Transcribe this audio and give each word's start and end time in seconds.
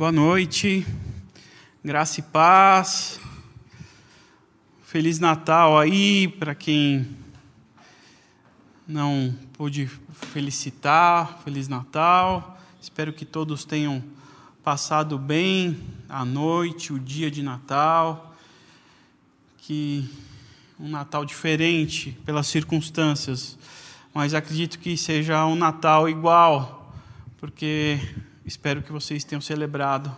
Boa 0.00 0.10
noite, 0.10 0.86
graça 1.84 2.20
e 2.20 2.22
paz. 2.22 3.20
Feliz 4.82 5.18
Natal 5.18 5.78
aí 5.78 6.26
para 6.26 6.54
quem 6.54 7.06
não 8.88 9.36
pude 9.52 9.90
felicitar. 10.10 11.42
Feliz 11.44 11.68
Natal. 11.68 12.58
Espero 12.80 13.12
que 13.12 13.26
todos 13.26 13.66
tenham 13.66 14.02
passado 14.64 15.18
bem 15.18 15.78
a 16.08 16.24
noite, 16.24 16.94
o 16.94 16.98
dia 16.98 17.30
de 17.30 17.42
Natal. 17.42 18.34
Que 19.58 20.08
um 20.78 20.88
Natal 20.88 21.26
diferente 21.26 22.12
pelas 22.24 22.46
circunstâncias, 22.46 23.58
mas 24.14 24.32
acredito 24.32 24.78
que 24.78 24.96
seja 24.96 25.44
um 25.44 25.56
Natal 25.56 26.08
igual, 26.08 26.90
porque 27.36 28.00
Espero 28.50 28.82
que 28.82 28.90
vocês 28.90 29.22
tenham 29.22 29.40
celebrado 29.40 30.10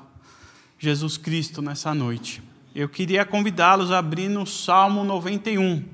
Jesus 0.79 1.19
Cristo 1.19 1.61
nessa 1.61 1.95
noite. 1.95 2.43
Eu 2.75 2.89
queria 2.89 3.27
convidá-los 3.27 3.90
a 3.90 3.99
abrir 3.99 4.31
no 4.31 4.46
Salmo 4.46 5.04
91. 5.04 5.85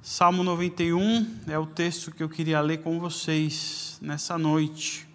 Salmo 0.00 0.42
91 0.42 1.40
é 1.46 1.58
o 1.58 1.66
texto 1.66 2.12
que 2.12 2.22
eu 2.22 2.30
queria 2.30 2.62
ler 2.62 2.78
com 2.78 2.98
vocês 2.98 3.98
nessa 4.00 4.38
noite. 4.38 5.06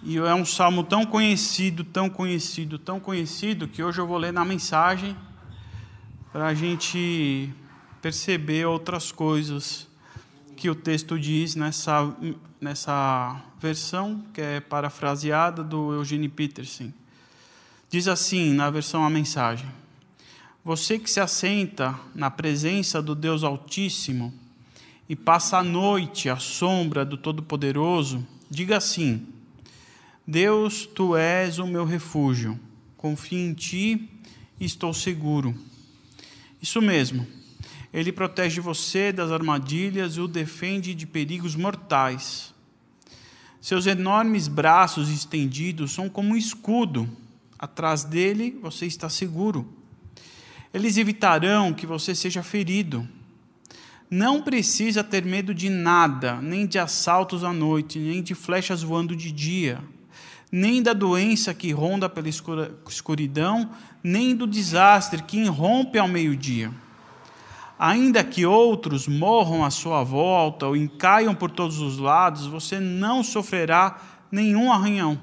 E 0.00 0.16
é 0.16 0.34
um 0.34 0.44
salmo 0.44 0.84
tão 0.84 1.04
conhecido, 1.04 1.82
tão 1.82 2.08
conhecido, 2.08 2.78
tão 2.78 3.00
conhecido, 3.00 3.66
que 3.66 3.82
hoje 3.82 4.00
eu 4.00 4.06
vou 4.06 4.18
ler 4.18 4.32
na 4.32 4.44
mensagem 4.44 5.16
para 6.32 6.46
a 6.46 6.54
gente 6.54 7.52
perceber 8.00 8.66
outras 8.66 9.10
coisas 9.10 9.87
que 10.58 10.68
o 10.68 10.74
texto 10.74 11.16
diz 11.16 11.54
nessa 11.54 12.12
nessa 12.60 13.40
versão, 13.60 14.24
que 14.34 14.40
é 14.40 14.58
parafraseada 14.58 15.62
do 15.62 15.92
Eugene 15.92 16.28
Peterson. 16.28 16.92
Diz 17.88 18.08
assim, 18.08 18.52
na 18.52 18.68
versão 18.68 19.04
A 19.04 19.08
Mensagem: 19.08 19.68
Você 20.64 20.98
que 20.98 21.08
se 21.08 21.20
assenta 21.20 21.98
na 22.12 22.28
presença 22.28 23.00
do 23.00 23.14
Deus 23.14 23.44
Altíssimo 23.44 24.34
e 25.08 25.14
passa 25.14 25.58
a 25.58 25.62
noite 25.62 26.28
à 26.28 26.36
sombra 26.36 27.04
do 27.04 27.16
Todo-Poderoso, 27.16 28.26
diga 28.50 28.78
assim: 28.78 29.28
Deus, 30.26 30.86
tu 30.86 31.16
és 31.16 31.60
o 31.60 31.68
meu 31.68 31.84
refúgio, 31.84 32.58
confio 32.96 33.38
em 33.38 33.54
ti 33.54 34.10
e 34.58 34.64
estou 34.64 34.92
seguro. 34.92 35.54
Isso 36.60 36.82
mesmo. 36.82 37.37
Ele 37.92 38.12
protege 38.12 38.60
você 38.60 39.12
das 39.12 39.30
armadilhas 39.30 40.16
e 40.16 40.20
o 40.20 40.28
defende 40.28 40.94
de 40.94 41.06
perigos 41.06 41.56
mortais. 41.56 42.54
Seus 43.60 43.86
enormes 43.86 44.46
braços 44.46 45.10
estendidos 45.10 45.92
são 45.92 46.08
como 46.08 46.30
um 46.30 46.36
escudo. 46.36 47.08
Atrás 47.58 48.04
dele 48.04 48.58
você 48.62 48.86
está 48.86 49.08
seguro. 49.08 49.66
Eles 50.72 50.96
evitarão 50.96 51.72
que 51.72 51.86
você 51.86 52.14
seja 52.14 52.42
ferido. 52.42 53.08
Não 54.10 54.42
precisa 54.42 55.02
ter 55.02 55.24
medo 55.24 55.54
de 55.54 55.68
nada, 55.68 56.40
nem 56.40 56.66
de 56.66 56.78
assaltos 56.78 57.42
à 57.44 57.52
noite, 57.52 57.98
nem 57.98 58.22
de 58.22 58.34
flechas 58.34 58.82
voando 58.82 59.14
de 59.14 59.30
dia, 59.30 59.82
nem 60.50 60.82
da 60.82 60.94
doença 60.94 61.52
que 61.52 61.72
ronda 61.72 62.08
pela 62.08 62.28
escuridão, 62.28 63.70
nem 64.02 64.34
do 64.34 64.46
desastre 64.46 65.22
que 65.22 65.38
irrompe 65.38 65.98
ao 65.98 66.08
meio-dia. 66.08 66.70
Ainda 67.78 68.24
que 68.24 68.44
outros 68.44 69.06
morram 69.06 69.64
à 69.64 69.70
sua 69.70 70.02
volta 70.02 70.66
ou 70.66 70.76
encaiam 70.76 71.34
por 71.34 71.50
todos 71.50 71.78
os 71.78 71.98
lados, 71.98 72.46
você 72.46 72.80
não 72.80 73.22
sofrerá 73.22 74.00
nenhum 74.32 74.72
arranhão. 74.72 75.18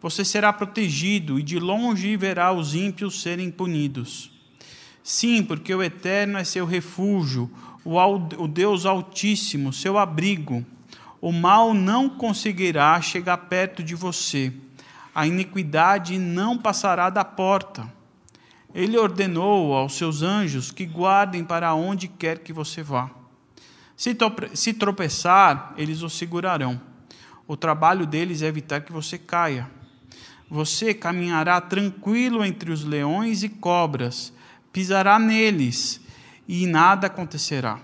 Você 0.00 0.24
será 0.24 0.52
protegido 0.52 1.38
e 1.38 1.42
de 1.42 1.58
longe 1.58 2.16
verá 2.16 2.52
os 2.52 2.74
ímpios 2.74 3.20
serem 3.22 3.50
punidos. 3.50 4.30
Sim, 5.02 5.42
porque 5.42 5.74
o 5.74 5.82
Eterno 5.82 6.38
é 6.38 6.44
seu 6.44 6.64
refúgio, 6.64 7.50
o 7.84 8.46
Deus 8.46 8.86
Altíssimo, 8.86 9.72
seu 9.72 9.98
abrigo. 9.98 10.64
O 11.20 11.32
mal 11.32 11.74
não 11.74 12.08
conseguirá 12.08 13.00
chegar 13.00 13.36
perto 13.36 13.82
de 13.82 13.96
você, 13.96 14.52
a 15.14 15.26
iniquidade 15.26 16.18
não 16.18 16.56
passará 16.56 17.10
da 17.10 17.24
porta. 17.24 17.88
Ele 18.74 18.96
ordenou 18.96 19.74
aos 19.74 19.96
seus 19.96 20.22
anjos 20.22 20.70
que 20.70 20.86
guardem 20.86 21.44
para 21.44 21.74
onde 21.74 22.08
quer 22.08 22.38
que 22.38 22.52
você 22.52 22.82
vá. 22.82 23.10
Se 23.96 24.72
tropeçar, 24.72 25.74
eles 25.76 26.02
o 26.02 26.08
segurarão. 26.08 26.80
O 27.46 27.56
trabalho 27.56 28.06
deles 28.06 28.42
é 28.42 28.46
evitar 28.46 28.80
que 28.80 28.92
você 28.92 29.18
caia. 29.18 29.70
Você 30.48 30.92
caminhará 30.92 31.60
tranquilo 31.60 32.44
entre 32.44 32.70
os 32.70 32.84
leões 32.84 33.42
e 33.42 33.48
cobras, 33.48 34.32
pisará 34.72 35.18
neles 35.18 36.00
e 36.48 36.66
nada 36.66 37.06
acontecerá. 37.06 37.78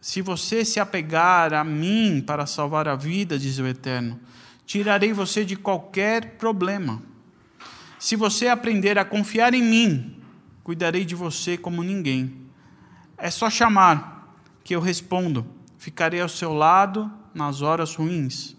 Se 0.00 0.20
você 0.20 0.64
se 0.64 0.80
apegar 0.80 1.54
a 1.54 1.62
mim 1.62 2.22
para 2.24 2.44
salvar 2.44 2.88
a 2.88 2.96
vida, 2.96 3.38
diz 3.38 3.58
o 3.58 3.66
Eterno, 3.66 4.18
tirarei 4.66 5.12
você 5.12 5.44
de 5.44 5.56
qualquer 5.56 6.36
problema. 6.36 7.02
Se 8.02 8.16
você 8.16 8.48
aprender 8.48 8.98
a 8.98 9.04
confiar 9.04 9.54
em 9.54 9.62
mim, 9.62 10.16
cuidarei 10.64 11.04
de 11.04 11.14
você 11.14 11.56
como 11.56 11.84
ninguém. 11.84 12.34
É 13.16 13.30
só 13.30 13.48
chamar, 13.48 14.36
que 14.64 14.74
eu 14.74 14.80
respondo. 14.80 15.46
Ficarei 15.78 16.20
ao 16.20 16.28
seu 16.28 16.52
lado 16.52 17.08
nas 17.32 17.62
horas 17.62 17.94
ruins. 17.94 18.56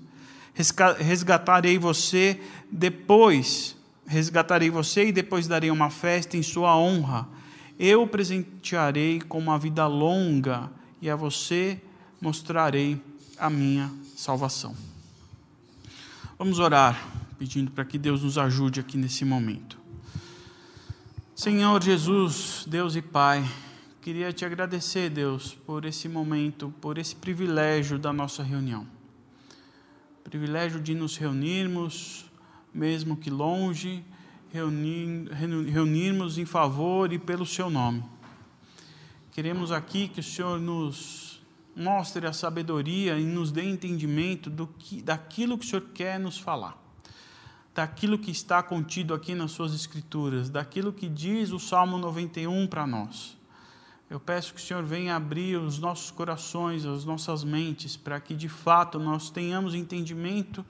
Resgatarei 0.98 1.78
você 1.78 2.40
depois, 2.72 3.76
resgatarei 4.08 4.70
você 4.70 5.08
e 5.08 5.12
depois 5.12 5.46
darei 5.46 5.70
uma 5.70 5.90
festa 5.90 6.38
em 6.38 6.42
sua 6.42 6.78
honra. 6.78 7.28
Eu 7.78 8.08
presentearei 8.08 9.20
com 9.20 9.40
uma 9.40 9.60
vida 9.60 9.86
longa 9.88 10.72
e 11.02 11.10
a 11.10 11.18
você 11.18 11.82
mostrarei 12.22 12.98
a 13.38 13.50
minha 13.50 13.92
salvação. 14.16 14.74
Vamos 16.40 16.60
orar 16.60 17.23
pedindo 17.34 17.72
para 17.72 17.86
que 17.86 17.98
Deus 17.98 18.24
nos 18.24 18.38
ajude 18.38 18.80
aqui 18.80 18.98
nesse 18.98 19.26
momento. 19.26 19.78
Senhor 21.36 21.82
Jesus, 21.82 22.64
Deus 22.68 22.96
e 22.96 23.02
Pai, 23.02 23.44
queria 24.02 24.32
te 24.32 24.46
agradecer, 24.46 25.10
Deus, 25.10 25.56
por 25.66 25.84
esse 25.84 26.08
momento, 26.08 26.72
por 26.80 26.98
esse 26.98 27.16
privilégio 27.16 27.98
da 27.98 28.14
nossa 28.14 28.44
reunião. 28.44 28.88
Privilégio 30.24 30.80
de 30.80 30.94
nos 30.94 31.18
reunirmos, 31.18 32.26
mesmo 32.74 33.18
que 33.18 33.30
longe, 33.30 34.06
reunir, 34.52 35.28
reunirmos 35.32 36.38
em 36.38 36.46
favor 36.46 37.12
e 37.12 37.18
pelo 37.18 37.46
Seu 37.46 37.70
nome. 37.70 38.04
Queremos 39.32 39.72
aqui 39.72 40.08
que 40.08 40.20
o 40.20 40.24
Senhor 40.24 40.60
nos 40.60 41.42
mostre 41.76 42.28
a 42.28 42.32
sabedoria 42.32 43.18
e 43.18 43.24
nos 43.24 43.52
dê 43.52 43.64
entendimento 43.64 44.52
do 44.52 44.68
que, 44.68 45.02
daquilo 45.02 45.58
que 45.58 45.66
o 45.66 45.68
Senhor 45.68 45.90
quer 45.94 46.20
nos 46.20 46.38
falar 46.38 46.83
daquilo 47.74 48.20
que 48.20 48.30
está 48.30 48.62
contido 48.62 49.14
aqui 49.14 49.34
nas 49.34 49.52
suas 49.52 49.74
escrituras, 49.74 50.50
daquilo 50.50 50.94
que 50.94 51.10
diz 51.10 51.52
o 51.52 51.60
Salmo 51.60 51.98
91 51.98 52.68
para 52.68 52.86
nós. 52.86 53.38
Eu 54.10 54.20
peço 54.20 54.54
que 54.54 54.60
o 54.60 54.64
Senhor 54.64 54.84
venha 54.84 55.16
abrir 55.16 55.58
os 55.58 55.80
nossos 55.80 56.12
corações, 56.12 56.86
as 56.86 57.04
nossas 57.04 57.44
mentes, 57.44 57.98
para 57.98 58.20
que 58.20 58.36
de 58.36 58.48
fato 58.48 59.00
nós 59.00 59.32
tenhamos 59.32 59.74
entendimento 59.74 60.64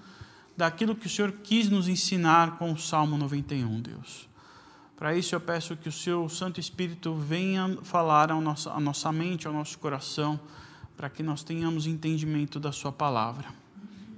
daquilo 0.55 0.95
que 0.95 1.07
o 1.07 1.09
Senhor 1.09 1.31
quis 1.43 1.69
nos 1.69 1.89
ensinar 1.89 2.57
com 2.57 2.71
o 2.71 2.77
Salmo 2.77 3.17
91, 3.17 3.81
Deus. 3.81 4.29
Para 4.95 5.13
isso 5.17 5.35
eu 5.35 5.41
peço 5.41 5.75
que 5.75 5.89
o 5.89 5.91
seu 5.91 6.29
Santo 6.29 6.59
Espírito 6.59 7.13
venha 7.15 7.77
falar 7.83 8.31
à 8.31 8.39
nossa, 8.39 8.71
à 8.71 8.79
nossa 8.79 9.11
mente, 9.11 9.45
ao 9.45 9.53
nosso 9.53 9.77
coração, 9.77 10.39
para 10.95 11.09
que 11.09 11.21
nós 11.21 11.43
tenhamos 11.43 11.85
entendimento 11.85 12.61
da 12.61 12.71
Sua 12.71 12.93
palavra. 12.93 13.49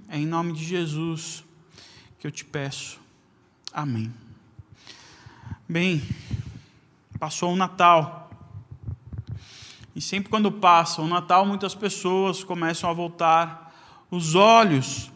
É 0.07 0.19
em 0.19 0.27
nome 0.27 0.53
de 0.53 0.63
Jesus 0.63 1.43
que 2.25 2.27
eu 2.27 2.31
te 2.31 2.43
peço. 2.43 2.99
Amém. 3.71 4.11
Bem, 5.69 6.01
passou 7.19 7.53
o 7.53 7.55
Natal. 7.55 8.31
E 9.95 10.01
sempre 10.01 10.31
quando 10.31 10.51
passa 10.51 11.03
o 11.03 11.07
Natal, 11.07 11.45
muitas 11.45 11.75
pessoas 11.75 12.43
começam 12.43 12.89
a 12.89 12.93
voltar 12.93 13.71
os 14.09 14.33
olhos 14.33 15.11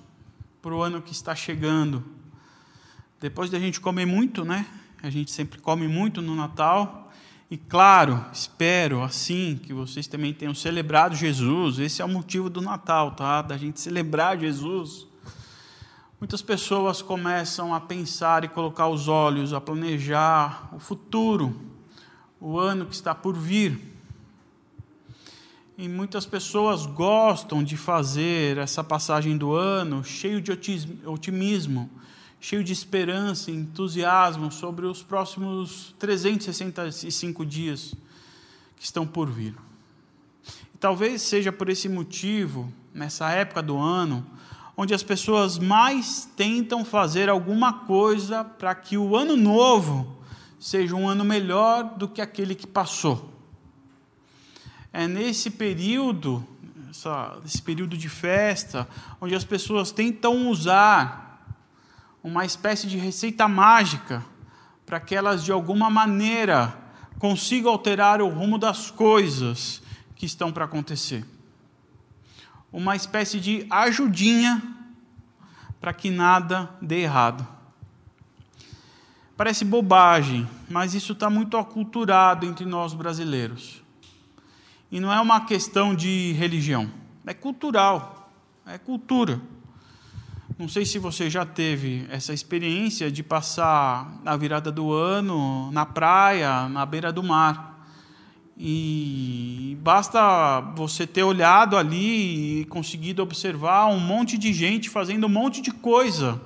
para 0.61 0.71
o 0.71 0.83
ano 0.83 1.01
que 1.01 1.11
está 1.11 1.33
chegando. 1.33 2.05
Depois 3.19 3.49
da 3.49 3.57
gente 3.57 3.81
comer 3.81 4.05
muito, 4.05 4.45
né? 4.45 4.67
A 5.01 5.09
gente 5.09 5.31
sempre 5.31 5.57
come 5.57 5.87
muito 5.87 6.21
no 6.21 6.35
Natal. 6.35 7.11
E 7.49 7.57
claro, 7.57 8.23
espero 8.31 9.01
assim 9.01 9.59
que 9.63 9.73
vocês 9.73 10.05
também 10.05 10.31
tenham 10.31 10.53
celebrado 10.53 11.15
Jesus. 11.15 11.79
Esse 11.79 12.03
é 12.03 12.05
o 12.05 12.09
motivo 12.09 12.51
do 12.51 12.61
Natal, 12.61 13.13
tá? 13.13 13.41
Da 13.41 13.57
gente 13.57 13.79
celebrar 13.79 14.37
Jesus. 14.39 15.08
Muitas 16.19 16.41
pessoas 16.41 17.01
começam 17.01 17.73
a 17.73 17.79
pensar 17.79 18.43
e 18.43 18.49
colocar 18.49 18.89
os 18.89 19.07
olhos, 19.07 19.53
a 19.53 19.61
planejar 19.61 20.67
o 20.75 20.77
futuro, 20.77 21.57
o 22.41 22.59
ano 22.59 22.85
que 22.85 22.93
está 22.93 23.15
por 23.15 23.37
vir. 23.37 23.79
e 25.77 25.87
muitas 25.87 26.25
pessoas 26.25 26.85
gostam 26.85 27.63
de 27.63 27.77
fazer 27.77 28.57
essa 28.57 28.83
passagem 28.83 29.37
do 29.37 29.53
ano 29.53 30.03
cheio 30.03 30.41
de 30.41 30.51
otimismo, 31.05 31.89
cheio 32.41 32.65
de 32.65 32.73
esperança 32.73 33.49
e 33.49 33.55
entusiasmo 33.55 34.51
sobre 34.51 34.85
os 34.85 35.01
próximos 35.01 35.95
365 35.97 37.45
dias 37.45 37.95
que 38.75 38.83
estão 38.83 39.07
por 39.07 39.29
vir. 39.29 39.55
E 40.75 40.77
talvez 40.77 41.21
seja 41.21 41.49
por 41.49 41.69
esse 41.69 41.87
motivo, 41.87 42.69
nessa 42.93 43.31
época 43.31 43.63
do 43.63 43.77
ano, 43.77 44.27
onde 44.81 44.93
as 44.93 45.03
pessoas 45.03 45.59
mais 45.59 46.29
tentam 46.37 46.85
fazer 46.85 47.27
alguma 47.27 47.73
coisa 47.73 48.45
para 48.45 48.73
que 48.73 48.97
o 48.97 49.13
ano 49.13 49.35
novo 49.35 50.17
seja 50.57 50.95
um 50.95 51.09
ano 51.09 51.25
melhor 51.25 51.97
do 51.97 52.07
que 52.07 52.21
aquele 52.21 52.55
que 52.55 52.65
passou 52.65 53.29
é 54.93 55.05
nesse 55.05 55.51
período, 55.51 56.45
essa, 56.89 57.37
esse 57.45 57.61
período 57.61 57.97
de 57.97 58.09
festa, 58.09 58.87
onde 59.21 59.35
as 59.35 59.43
pessoas 59.43 59.91
tentam 59.91 60.47
usar 60.49 61.45
uma 62.23 62.45
espécie 62.45 62.87
de 62.87 62.97
receita 62.97 63.47
mágica 63.47 64.25
para 64.85 64.99
que 64.99 65.13
elas, 65.13 65.43
de 65.43 65.51
alguma 65.51 65.89
maneira, 65.89 66.73
consigam 67.19 67.71
alterar 67.71 68.21
o 68.21 68.29
rumo 68.29 68.57
das 68.57 68.89
coisas 68.89 69.81
que 70.15 70.25
estão 70.25 70.51
para 70.51 70.65
acontecer. 70.65 71.25
Uma 72.71 72.95
espécie 72.95 73.39
de 73.39 73.65
ajudinha 73.69 74.61
para 75.79 75.93
que 75.93 76.09
nada 76.09 76.69
dê 76.81 77.01
errado. 77.01 77.47
Parece 79.35 79.63
bobagem, 79.63 80.47
mas 80.69 80.93
isso 80.93 81.13
está 81.13 81.29
muito 81.29 81.55
aculturado 81.55 82.45
entre 82.45 82.65
nós 82.65 82.93
brasileiros. 82.93 83.81
E 84.91 84.99
não 84.99 85.13
é 85.13 85.21
uma 85.21 85.45
questão 85.45 85.95
de 85.95 86.33
religião, 86.33 86.91
é 87.25 87.33
cultural, 87.33 88.29
é 88.65 88.77
cultura. 88.77 89.39
Não 90.57 90.67
sei 90.67 90.85
se 90.85 90.99
você 90.99 91.29
já 91.29 91.45
teve 91.45 92.05
essa 92.09 92.33
experiência 92.33 93.09
de 93.09 93.23
passar 93.23 94.11
a 94.25 94.35
virada 94.35 94.69
do 94.69 94.91
ano 94.91 95.71
na 95.71 95.85
praia, 95.85 96.67
na 96.67 96.85
beira 96.85 97.13
do 97.13 97.23
mar. 97.23 97.68
E 98.61 99.77
basta 99.81 100.59
você 100.75 101.07
ter 101.07 101.23
olhado 101.23 101.77
ali 101.77 102.59
e 102.59 102.65
conseguido 102.65 103.23
observar 103.23 103.85
um 103.87 103.99
monte 103.99 104.37
de 104.37 104.51
gente 104.51 104.89
fazendo 104.89 105.27
um 105.27 105.29
monte 105.29 105.61
de 105.61 105.71
coisa 105.71 106.41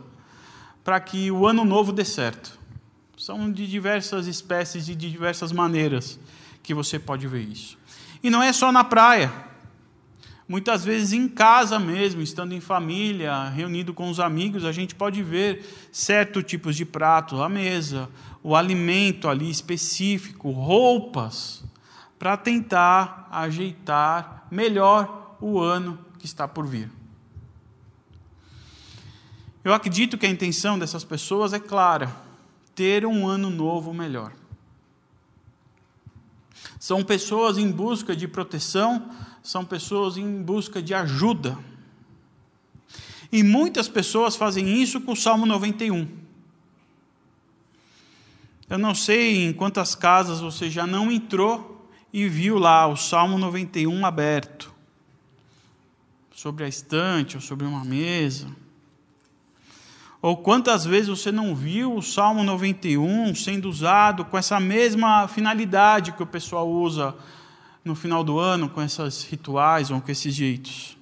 para 0.84 1.00
que 1.00 1.32
o 1.32 1.48
ano 1.48 1.66
novo 1.66 1.92
dê 1.92 2.06
certo. 2.06 2.60
São 3.18 3.52
de 3.52 3.66
diversas 3.66 4.28
espécies 4.28 4.90
e 4.90 4.96
de 4.96 5.10
diversas 5.10 5.52
maneiras 5.52 6.20
que 6.62 6.72
você 6.72 7.00
pode 7.00 7.28
ver 7.28 7.42
isso. 7.42 7.80
E 8.22 8.30
não 8.30 8.44
é 8.44 8.54
só 8.54 8.72
na 8.72 8.84
praia. 8.84 9.34
Muitas 10.48 10.86
vezes 10.86 11.14
em 11.14 11.28
casa 11.28 11.80
mesmo, 11.80 12.22
estando 12.22 12.54
em 12.54 12.60
família, 12.60 13.50
reunido 13.50 13.92
com 13.92 14.08
os 14.08 14.20
amigos, 14.20 14.66
a 14.66 14.72
gente 14.72 14.94
pode 14.94 15.24
ver 15.24 15.66
certos 15.92 16.44
tipos 16.44 16.76
de 16.76 16.86
pratos 16.86 17.40
à 17.40 17.50
mesa, 17.50 18.08
o 18.44 18.56
alimento 18.56 19.28
ali 19.28 19.50
específico, 19.50 20.52
roupas, 20.52 21.63
para 22.24 22.38
tentar 22.38 23.28
ajeitar 23.30 24.48
melhor 24.50 25.36
o 25.42 25.60
ano 25.60 26.00
que 26.18 26.26
está 26.26 26.48
por 26.48 26.66
vir. 26.66 26.90
Eu 29.62 29.74
acredito 29.74 30.18
que 30.18 30.26
a 30.26 30.30
intenção 30.30 30.80
dessas 30.80 31.04
pessoas 31.04 31.52
é 31.52 31.60
clara: 31.60 32.16
ter 32.74 33.06
um 33.06 33.28
ano 33.28 33.50
novo 33.50 33.94
melhor. 33.94 34.32
São 36.80 37.04
pessoas 37.04 37.58
em 37.58 37.70
busca 37.70 38.16
de 38.16 38.26
proteção, 38.26 39.12
são 39.44 39.66
pessoas 39.66 40.16
em 40.16 40.42
busca 40.42 40.82
de 40.82 40.94
ajuda. 40.94 41.58
E 43.34 43.44
muitas 43.44 43.90
pessoas 43.90 44.38
fazem 44.38 44.82
isso 44.82 45.02
com 45.02 45.12
o 45.12 45.18
Salmo 45.18 45.46
91. 45.46 46.08
Eu 48.70 48.78
não 48.78 48.96
sei 48.96 49.46
em 49.46 49.52
quantas 49.52 49.94
casas 49.94 50.40
você 50.40 50.70
já 50.70 50.88
não 50.88 51.12
entrou 51.12 51.74
e 52.14 52.30
viu 52.30 52.60
lá 52.60 52.86
o 52.86 52.96
Salmo 52.96 53.40
91 53.40 54.06
aberto, 54.06 54.72
sobre 56.32 56.64
a 56.64 56.68
estante 56.68 57.36
ou 57.36 57.42
sobre 57.42 57.66
uma 57.66 57.84
mesa. 57.84 58.48
Ou 60.22 60.38
quantas 60.38 60.86
vezes 60.86 61.10
você 61.10 61.32
não 61.32 61.56
viu 61.56 61.96
o 61.96 62.04
Salmo 62.04 62.44
91 62.44 63.34
sendo 63.34 63.68
usado 63.68 64.24
com 64.24 64.38
essa 64.38 64.60
mesma 64.60 65.28
finalidade 65.28 66.12
que 66.12 66.22
o 66.22 66.28
pessoal 66.28 66.70
usa 66.70 67.16
no 67.84 67.96
final 67.96 68.24
do 68.24 68.38
ano, 68.38 68.70
com 68.70 68.82
esses 68.82 69.24
rituais 69.24 69.90
ou 69.90 70.00
com 70.00 70.12
esses 70.12 70.34
jeitos? 70.34 70.96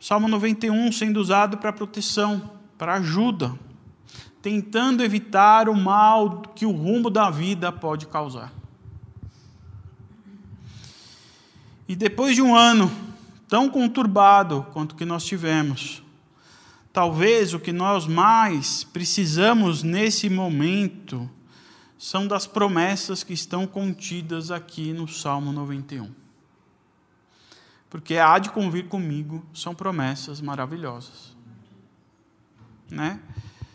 O 0.00 0.04
Salmo 0.04 0.26
91 0.26 0.90
sendo 0.90 1.20
usado 1.20 1.58
para 1.58 1.72
proteção, 1.72 2.50
para 2.76 2.94
ajuda, 2.94 3.54
tentando 4.42 5.04
evitar 5.04 5.68
o 5.68 5.76
mal 5.76 6.42
que 6.54 6.66
o 6.66 6.72
rumo 6.72 7.08
da 7.08 7.30
vida 7.30 7.70
pode 7.70 8.06
causar. 8.06 8.55
E 11.88 11.94
depois 11.94 12.34
de 12.34 12.42
um 12.42 12.54
ano 12.54 12.90
tão 13.48 13.68
conturbado 13.68 14.66
quanto 14.72 14.94
que 14.96 15.04
nós 15.04 15.24
tivemos, 15.24 16.02
Talvez 16.96 17.52
o 17.52 17.60
que 17.60 17.74
nós 17.74 18.06
mais 18.06 18.82
precisamos 18.82 19.82
nesse 19.82 20.30
momento 20.30 21.28
são 21.98 22.26
das 22.26 22.46
promessas 22.46 23.22
que 23.22 23.34
estão 23.34 23.66
contidas 23.66 24.50
aqui 24.50 24.94
no 24.94 25.06
Salmo 25.06 25.52
91. 25.52 26.10
Porque 27.90 28.16
há 28.16 28.38
de 28.38 28.48
convir 28.48 28.86
comigo 28.88 29.44
são 29.52 29.74
promessas 29.74 30.40
maravilhosas. 30.40 31.36
Né? 32.90 33.20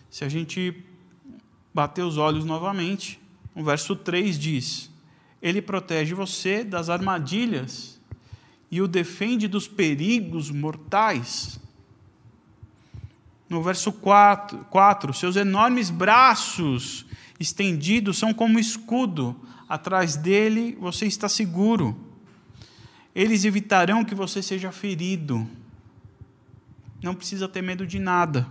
Se 0.09 0.25
a 0.25 0.27
gente 0.27 0.83
bater 1.71 2.03
os 2.03 2.17
olhos 2.17 2.43
novamente, 2.43 3.21
o 3.53 3.63
verso 3.63 3.95
3 3.95 4.39
diz: 4.39 4.89
Ele 5.39 5.61
protege 5.61 6.15
você 6.15 6.63
das 6.63 6.89
armadilhas 6.89 8.00
e 8.71 8.81
o 8.81 8.87
defende 8.87 9.49
dos 9.49 9.67
perigos 9.67 10.49
mortais. 10.49 11.59
No 13.49 13.61
verso 13.61 13.91
4, 13.91 14.59
4, 14.69 15.13
seus 15.13 15.35
enormes 15.35 15.89
braços 15.89 17.05
estendidos 17.37 18.17
são 18.17 18.33
como 18.33 18.57
escudo, 18.57 19.35
atrás 19.67 20.15
dele 20.15 20.77
você 20.79 21.05
está 21.05 21.27
seguro. 21.27 21.97
Eles 23.13 23.43
evitarão 23.43 24.05
que 24.05 24.15
você 24.15 24.41
seja 24.41 24.71
ferido. 24.71 25.45
Não 27.03 27.13
precisa 27.13 27.49
ter 27.49 27.61
medo 27.61 27.85
de 27.85 27.99
nada. 27.99 28.47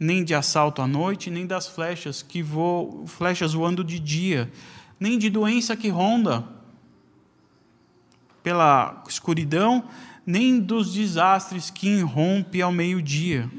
Nem 0.00 0.24
de 0.24 0.34
assalto 0.34 0.80
à 0.80 0.86
noite, 0.86 1.30
nem 1.30 1.46
das 1.46 1.68
flechas 1.68 2.22
que 2.22 2.42
voam, 2.42 3.06
flechas 3.06 3.52
voando 3.52 3.84
de 3.84 3.98
dia, 3.98 4.50
nem 4.98 5.18
de 5.18 5.28
doença 5.28 5.76
que 5.76 5.90
ronda 5.90 6.55
pela 8.46 9.02
escuridão, 9.08 9.82
nem 10.24 10.60
dos 10.60 10.94
desastres 10.94 11.68
que 11.68 11.88
irrompe 11.88 12.62
ao 12.62 12.70
meio-dia. 12.70 13.50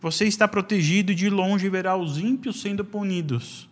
Você 0.00 0.24
está 0.24 0.48
protegido 0.48 1.12
e 1.12 1.14
de 1.14 1.28
longe 1.28 1.68
verá 1.68 1.94
os 1.94 2.16
ímpios 2.16 2.62
sendo 2.62 2.82
punidos. 2.82 3.68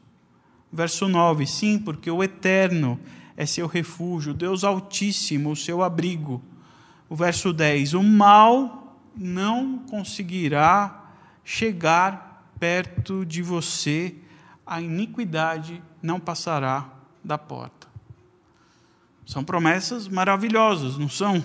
Verso 0.71 1.09
9: 1.09 1.47
Sim, 1.47 1.79
porque 1.79 2.11
o 2.11 2.23
Eterno 2.23 3.01
é 3.39 3.47
seu 3.47 3.67
refúgio, 3.67 4.35
Deus 4.35 4.65
Altíssimo, 4.65 5.53
o 5.53 5.57
seu 5.57 5.83
abrigo. 5.83 6.43
O 7.09 7.17
verso 7.17 7.51
10: 7.51 7.95
O 7.95 8.03
mal 8.03 9.01
não 9.17 9.79
conseguirá 9.79 11.11
chegar 11.43 12.53
perto 12.61 13.25
de 13.25 13.41
você, 13.41 14.15
a 14.67 14.79
iniquidade 14.79 15.83
não 16.03 16.21
passará 16.21 16.87
da 17.25 17.39
porta. 17.39 17.76
São 19.27 19.43
promessas 19.43 20.07
maravilhosas, 20.07 20.97
não 20.97 21.09
são? 21.09 21.43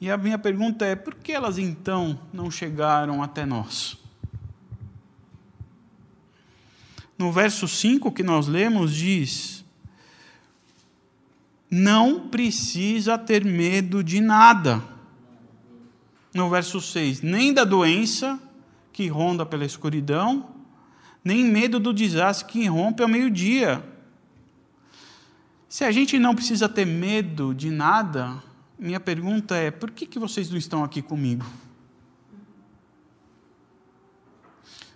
E 0.00 0.08
a 0.08 0.16
minha 0.16 0.38
pergunta 0.38 0.84
é: 0.84 0.94
por 0.94 1.16
que 1.16 1.32
elas 1.32 1.58
então 1.58 2.18
não 2.32 2.48
chegaram 2.48 3.22
até 3.22 3.44
nós? 3.44 3.96
No 7.18 7.30
verso 7.30 7.66
5 7.68 8.10
que 8.12 8.22
nós 8.22 8.46
lemos, 8.46 8.94
diz: 8.94 9.64
Não 11.68 12.28
precisa 12.28 13.18
ter 13.18 13.44
medo 13.44 14.02
de 14.02 14.20
nada. 14.20 14.82
No 16.32 16.48
verso 16.48 16.80
6, 16.80 17.20
nem 17.20 17.52
da 17.52 17.64
doença 17.64 18.40
que 18.92 19.06
ronda 19.08 19.44
pela 19.44 19.64
escuridão, 19.64 20.50
nem 21.24 21.44
medo 21.44 21.78
do 21.78 21.92
desastre 21.92 22.46
que 22.46 22.60
irrompe 22.60 23.02
ao 23.02 23.08
meio-dia. 23.08 23.91
Se 25.72 25.84
a 25.84 25.90
gente 25.90 26.18
não 26.18 26.34
precisa 26.34 26.68
ter 26.68 26.84
medo 26.84 27.54
de 27.54 27.70
nada, 27.70 28.42
minha 28.78 29.00
pergunta 29.00 29.56
é: 29.56 29.70
por 29.70 29.90
que, 29.90 30.04
que 30.04 30.18
vocês 30.18 30.50
não 30.50 30.58
estão 30.58 30.84
aqui 30.84 31.00
comigo? 31.00 31.46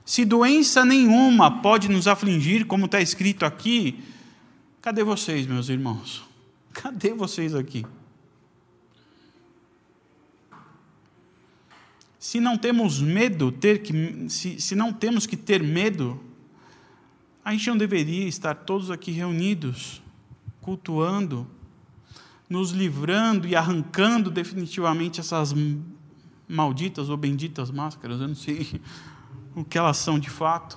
Se 0.05 0.23
doença 0.23 0.85
nenhuma 0.85 1.63
pode 1.63 1.89
nos 1.89 2.07
afligir, 2.07 2.67
como 2.67 2.85
está 2.85 3.01
escrito 3.01 3.47
aqui, 3.47 4.05
Cadê 4.83 5.03
vocês, 5.03 5.47
meus 5.47 5.71
irmãos? 5.71 6.23
Cadê 6.75 7.15
vocês 7.15 7.55
aqui? 7.55 7.83
Se 12.19 12.39
não 12.39 12.59
temos 12.59 13.01
medo, 13.01 13.51
ter 13.51 13.81
que, 13.81 14.29
se, 14.29 14.61
se 14.61 14.75
não 14.75 14.93
temos 14.93 15.27
que 15.27 15.39
ter 15.39 15.63
medo, 15.63 16.23
a 17.43 17.53
gente 17.53 17.67
não 17.67 17.79
deveria 17.79 18.29
estar 18.29 18.55
todos 18.55 18.91
aqui 18.91 19.11
reunidos, 19.11 20.03
cultuando, 20.67 21.47
nos 22.51 22.73
livrando 22.73 23.47
e 23.47 23.55
arrancando 23.55 24.33
definitivamente 24.33 25.21
essas 25.21 25.55
malditas 26.49 27.09
ou 27.09 27.17
benditas 27.17 27.71
máscaras, 27.71 28.21
eu 28.21 28.27
não 28.27 28.35
sei 28.35 28.83
o 29.55 29.65
que 29.65 29.79
elas 29.79 29.97
são 29.97 30.19
de 30.19 30.29
fato. 30.29 30.77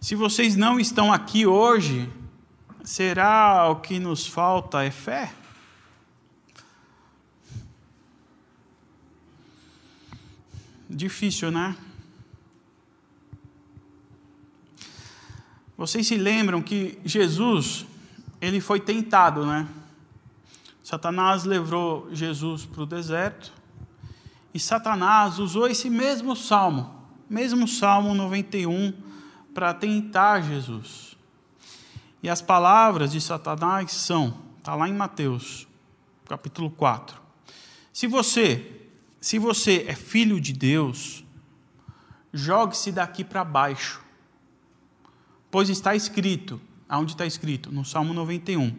Se 0.00 0.14
vocês 0.14 0.54
não 0.54 0.78
estão 0.78 1.12
aqui 1.12 1.44
hoje, 1.44 2.08
será 2.84 3.68
o 3.68 3.80
que 3.80 3.98
nos 3.98 4.24
falta 4.24 4.84
é 4.84 4.90
fé? 4.92 5.34
Difícil, 10.88 11.50
né? 11.50 11.76
Vocês 15.82 16.06
se 16.06 16.16
lembram 16.16 16.62
que 16.62 16.96
Jesus, 17.04 17.84
ele 18.40 18.60
foi 18.60 18.78
tentado, 18.78 19.44
né? 19.44 19.66
Satanás 20.80 21.42
levou 21.42 22.08
Jesus 22.12 22.64
para 22.64 22.84
o 22.84 22.86
deserto 22.86 23.52
e 24.54 24.60
Satanás 24.60 25.40
usou 25.40 25.66
esse 25.66 25.90
mesmo 25.90 26.36
salmo, 26.36 26.94
mesmo 27.28 27.66
salmo 27.66 28.14
91, 28.14 28.92
para 29.52 29.74
tentar 29.74 30.42
Jesus. 30.42 31.16
E 32.22 32.30
as 32.30 32.40
palavras 32.40 33.10
de 33.10 33.20
Satanás 33.20 33.90
são, 33.90 34.38
está 34.58 34.76
lá 34.76 34.88
em 34.88 34.94
Mateus, 34.94 35.66
capítulo 36.28 36.70
4. 36.70 37.20
Se 37.92 38.06
você, 38.06 38.88
se 39.20 39.36
você 39.36 39.84
é 39.88 39.96
filho 39.96 40.40
de 40.40 40.52
Deus, 40.52 41.24
jogue-se 42.32 42.92
daqui 42.92 43.24
para 43.24 43.42
baixo. 43.42 44.01
Pois 45.52 45.68
está 45.68 45.94
escrito, 45.94 46.60
aonde 46.88 47.12
está 47.12 47.24
escrito? 47.24 47.70
No 47.70 47.84
Salmo 47.84 48.12
91 48.12 48.74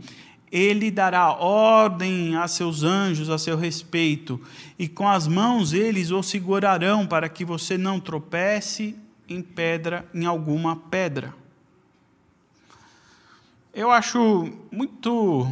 ele 0.51 0.91
dará 0.91 1.31
ordem 1.31 2.35
a 2.35 2.47
seus 2.47 2.83
anjos 2.83 3.27
a 3.27 3.39
seu 3.39 3.57
respeito, 3.57 4.39
e 4.77 4.87
com 4.87 5.09
as 5.09 5.27
mãos 5.27 5.73
eles 5.73 6.11
o 6.11 6.21
segurarão 6.21 7.07
para 7.07 7.27
que 7.27 7.43
você 7.43 7.75
não 7.75 7.99
tropece 7.99 8.95
em 9.27 9.41
pedra, 9.41 10.07
em 10.13 10.27
alguma 10.27 10.75
pedra. 10.75 11.33
Eu 13.73 13.89
acho 13.89 14.47
muito 14.71 15.47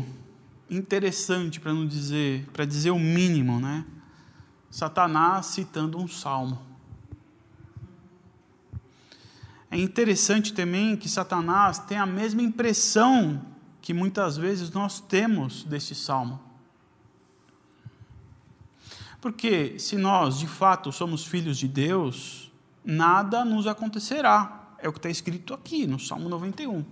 interessante, 0.69 1.59
para 1.59 1.73
não 1.73 1.87
dizer, 1.87 2.47
para 2.53 2.63
dizer 2.63 2.91
o 2.91 2.99
mínimo, 2.99 3.59
né? 3.59 3.83
Satanás 4.69 5.47
citando 5.47 5.97
um 5.97 6.07
salmo. 6.07 6.70
É 9.71 9.77
interessante 9.77 10.53
também 10.53 10.97
que 10.97 11.07
Satanás 11.07 11.79
tem 11.79 11.97
a 11.97 12.05
mesma 12.05 12.41
impressão 12.41 13.41
que 13.81 13.93
muitas 13.93 14.35
vezes 14.35 14.69
nós 14.69 14.99
temos 14.99 15.63
desse 15.63 15.95
salmo. 15.95 16.41
Porque 19.21 19.79
se 19.79 19.95
nós 19.95 20.37
de 20.37 20.47
fato 20.47 20.91
somos 20.91 21.25
filhos 21.25 21.57
de 21.57 21.69
Deus, 21.69 22.51
nada 22.83 23.45
nos 23.45 23.65
acontecerá. 23.65 24.75
É 24.77 24.89
o 24.89 24.91
que 24.91 24.99
está 24.99 25.09
escrito 25.09 25.53
aqui 25.53 25.87
no 25.87 25.97
Salmo 25.99 26.27
91. 26.27 26.83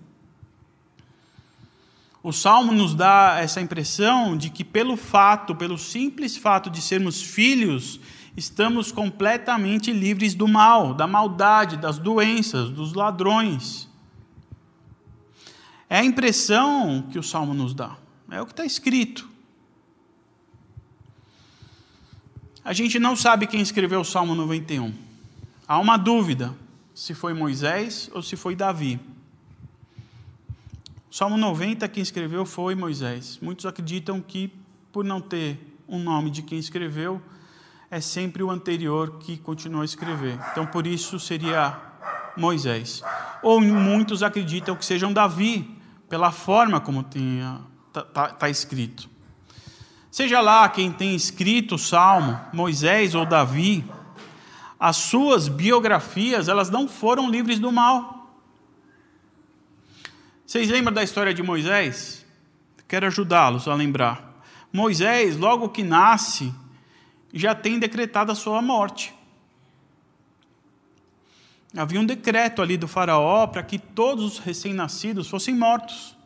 O 2.22 2.32
salmo 2.32 2.72
nos 2.72 2.94
dá 2.94 3.40
essa 3.40 3.60
impressão 3.60 4.38
de 4.38 4.50
que, 4.50 4.64
pelo 4.64 4.96
fato, 4.96 5.56
pelo 5.56 5.78
simples 5.78 6.38
fato 6.38 6.70
de 6.70 6.82
sermos 6.82 7.22
filhos, 7.22 8.00
estamos 8.36 8.92
completamente 8.92 9.92
livres 9.92 10.36
do 10.36 10.48
mal, 10.48 10.94
da 10.94 11.08
maldade, 11.08 11.78
das 11.78 11.98
doenças, 11.98 12.70
dos 12.70 12.94
ladrões. 12.94 13.88
É 15.90 16.00
a 16.00 16.04
impressão 16.04 17.04
que 17.12 17.18
o 17.18 17.24
salmo 17.24 17.54
nos 17.54 17.74
dá, 17.74 17.98
é 18.30 18.42
o 18.42 18.46
que 18.46 18.54
está 18.54 18.66
escrito. 18.66 19.30
A 22.64 22.74
gente 22.74 23.00
não 23.00 23.16
sabe 23.16 23.48
quem 23.48 23.62
escreveu 23.62 24.02
o 24.02 24.06
Salmo 24.06 24.36
91. 24.36 24.94
Há 25.68 25.80
uma 25.80 25.98
dúvida 25.98 26.56
se 26.94 27.16
foi 27.16 27.34
Moisés 27.34 28.12
ou 28.14 28.22
se 28.22 28.36
foi 28.36 28.56
Davi. 28.56 29.00
O 31.10 31.16
Salmo 31.16 31.38
90, 31.38 31.88
quem 31.88 32.04
escreveu 32.04 32.46
foi 32.46 32.76
Moisés. 32.76 33.40
Muitos 33.42 33.66
acreditam 33.66 34.22
que, 34.22 34.52
por 34.92 35.04
não 35.04 35.20
ter 35.20 35.58
um 35.88 35.98
nome 35.98 36.30
de 36.30 36.44
quem 36.44 36.60
escreveu, 36.60 37.20
é 37.92 38.00
sempre 38.00 38.44
o 38.44 38.52
anterior 38.52 39.18
que 39.20 39.38
continuou 39.38 39.82
a 39.82 39.86
escrever. 39.86 40.40
Então, 40.52 40.66
por 40.66 40.86
isso 40.86 41.20
seria 41.20 41.76
Moisés. 42.38 43.02
Ou 43.42 43.60
muitos 43.60 44.22
acreditam 44.22 44.76
que 44.76 44.86
sejam 44.86 45.12
Davi, 45.12 45.78
pela 46.08 46.32
forma 46.32 46.80
como 46.80 47.02
está 47.02 48.04
tá, 48.04 48.28
tá 48.28 48.50
escrito. 48.50 49.10
Seja 50.12 50.42
lá 50.42 50.68
quem 50.70 50.92
tem 50.92 51.16
escrito 51.16 51.76
o 51.76 51.80
Salmo, 51.80 52.40
Moisés 52.52 53.16
ou 53.16 53.26
Davi, 53.26 53.86
as 54.80 54.96
suas 54.96 55.48
biografias, 55.48 56.48
elas 56.48 56.70
não 56.70 56.88
foram 56.88 57.30
livres 57.30 57.60
do 57.60 57.72
mal. 57.72 58.34
Vocês 60.46 60.70
lembram 60.70 60.94
da 60.94 61.04
história 61.04 61.34
de 61.34 61.44
Moisés? 61.44 62.26
Quero 62.88 63.06
ajudá-los 63.06 63.68
a 63.68 63.76
lembrar. 63.76 64.42
Moisés, 64.74 65.38
logo 65.38 65.70
que 65.70 65.84
nasce, 65.84 66.54
já 67.34 67.54
tem 67.54 67.80
decretado 67.80 68.32
a 68.32 68.36
sua 68.36 68.62
morte. 68.62 69.14
Havia 71.76 72.00
um 72.00 72.06
decreto 72.06 72.62
ali 72.62 72.78
do 72.78 72.88
Faraó 72.88 73.46
para 73.46 73.62
que 73.62 73.78
todos 73.78 74.26
os 74.26 74.40
recém-nascidos 74.40 75.30
fossem 75.30 75.54
mortos. 75.54 76.18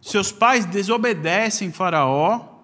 Seus 0.00 0.30
pais 0.30 0.64
desobedecem 0.64 1.72
Faraó 1.72 2.60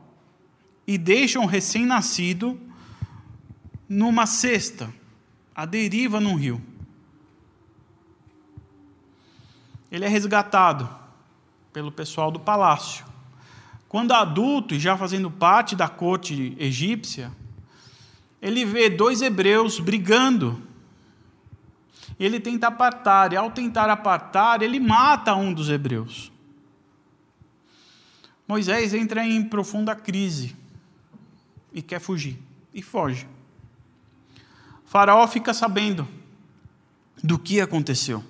e 0.86 0.96
deixam 0.96 1.42
o 1.42 1.46
recém-nascido 1.46 2.60
numa 3.88 4.26
cesta, 4.26 4.92
à 5.54 5.64
deriva 5.64 6.20
num 6.20 6.36
rio. 6.36 6.62
Ele 9.90 10.04
é 10.04 10.08
resgatado 10.08 10.88
pelo 11.72 11.90
pessoal 11.90 12.30
do 12.30 12.40
palácio. 12.40 13.04
Quando 13.96 14.12
adulto 14.12 14.74
e 14.74 14.78
já 14.78 14.94
fazendo 14.94 15.30
parte 15.30 15.74
da 15.74 15.88
corte 15.88 16.54
egípcia, 16.58 17.32
ele 18.42 18.62
vê 18.62 18.90
dois 18.90 19.22
hebreus 19.22 19.80
brigando. 19.80 20.62
Ele 22.20 22.38
tenta 22.38 22.66
apartar, 22.66 23.32
e 23.32 23.36
ao 23.36 23.50
tentar 23.50 23.88
apartar, 23.88 24.60
ele 24.60 24.78
mata 24.78 25.34
um 25.34 25.50
dos 25.50 25.70
hebreus. 25.70 26.30
Moisés 28.46 28.92
entra 28.92 29.24
em 29.24 29.42
profunda 29.42 29.96
crise 29.96 30.54
e 31.72 31.80
quer 31.80 31.98
fugir, 31.98 32.38
e 32.74 32.82
foge. 32.82 33.26
Faraó 34.84 35.26
fica 35.26 35.54
sabendo 35.54 36.06
do 37.24 37.38
que 37.38 37.62
aconteceu 37.62 38.22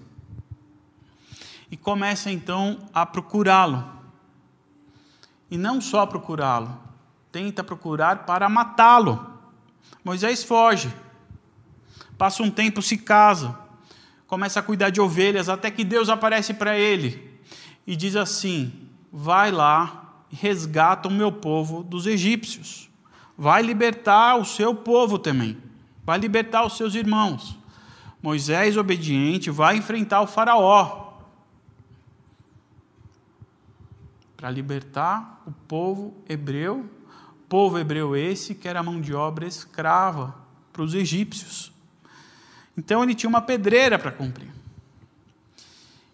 e 1.69 1.77
começa 1.77 2.31
então 2.31 2.89
a 2.95 3.05
procurá-lo. 3.05 3.96
E 5.51 5.57
não 5.57 5.81
só 5.81 6.05
procurá-lo, 6.07 6.79
tenta 7.31 7.63
procurar 7.63 8.27
para 8.27 8.49
matá-lo. 8.49 9.35
Moisés 10.05 10.43
foge, 10.43 10.93
passa 12.19 12.43
um 12.43 12.51
tempo, 12.51 12.83
se 12.83 12.97
casa, 12.97 13.57
começa 14.27 14.61
a 14.61 14.63
cuidar 14.63 14.91
de 14.91 15.01
ovelhas, 15.01 15.49
até 15.49 15.71
que 15.71 15.85
Deus 15.85 16.09
aparece 16.09 16.55
para 16.55 16.77
ele 16.77 17.41
e 17.87 17.95
diz 17.95 18.17
assim: 18.17 18.73
Vai 19.13 19.51
lá 19.51 20.25
resgata 20.31 21.09
o 21.09 21.13
meu 21.13 21.31
povo 21.31 21.83
dos 21.83 22.07
egípcios, 22.07 22.91
vai 23.37 23.63
libertar 23.63 24.37
o 24.37 24.45
seu 24.45 24.75
povo 24.75 25.19
também, 25.19 25.57
vai 26.05 26.19
libertar 26.19 26.65
os 26.65 26.77
seus 26.77 26.95
irmãos. 26.95 27.57
Moisés, 28.23 28.77
obediente, 28.77 29.51
vai 29.51 29.77
enfrentar 29.77 30.21
o 30.21 30.27
Faraó 30.27 31.15
para 34.37 34.51
libertar 34.51 35.36
o 35.47 35.53
povo 35.67 36.15
hebreu 36.29 36.91
Povo 37.49 37.79
hebreu 37.79 38.17
esse 38.17 38.55
que 38.55 38.67
era 38.67 38.83
mão 38.83 39.01
de 39.01 39.15
obra 39.15 39.47
escrava 39.47 40.35
para 40.73 40.83
os 40.83 40.95
egípcios. 40.95 41.73
Então 42.77 43.03
ele 43.03 43.15
tinha 43.15 43.29
uma 43.29 43.41
pedreira 43.41 43.99
para 43.99 44.11
cumprir. 44.11 44.51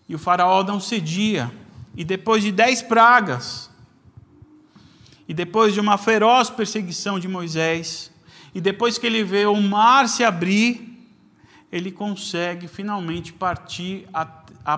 E 0.09 0.15
o 0.15 0.19
faraó 0.19 0.63
não 0.63 0.79
cedia. 0.79 1.51
E 1.97 2.05
depois 2.05 2.43
de 2.43 2.53
dez 2.53 2.83
pragas, 2.83 3.71
e 5.27 5.33
depois 5.33 5.73
de 5.73 5.81
uma 5.81 5.97
feroz 5.97 6.51
perseguição 6.51 7.19
de 7.19 7.29
Moisés, 7.29 8.11
e 8.55 8.61
depois 8.61 8.99
que 8.99 9.07
ele 9.07 9.25
vê 9.25 9.47
o 9.47 9.57
mar 9.57 10.09
se 10.09 10.23
abrir, 10.23 10.89
ele 11.71 11.91
consegue 11.91 12.69
finalmente 12.69 13.33
partir 13.33 14.07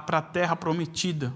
para 0.06 0.18
a 0.18 0.22
terra 0.22 0.54
prometida, 0.54 1.34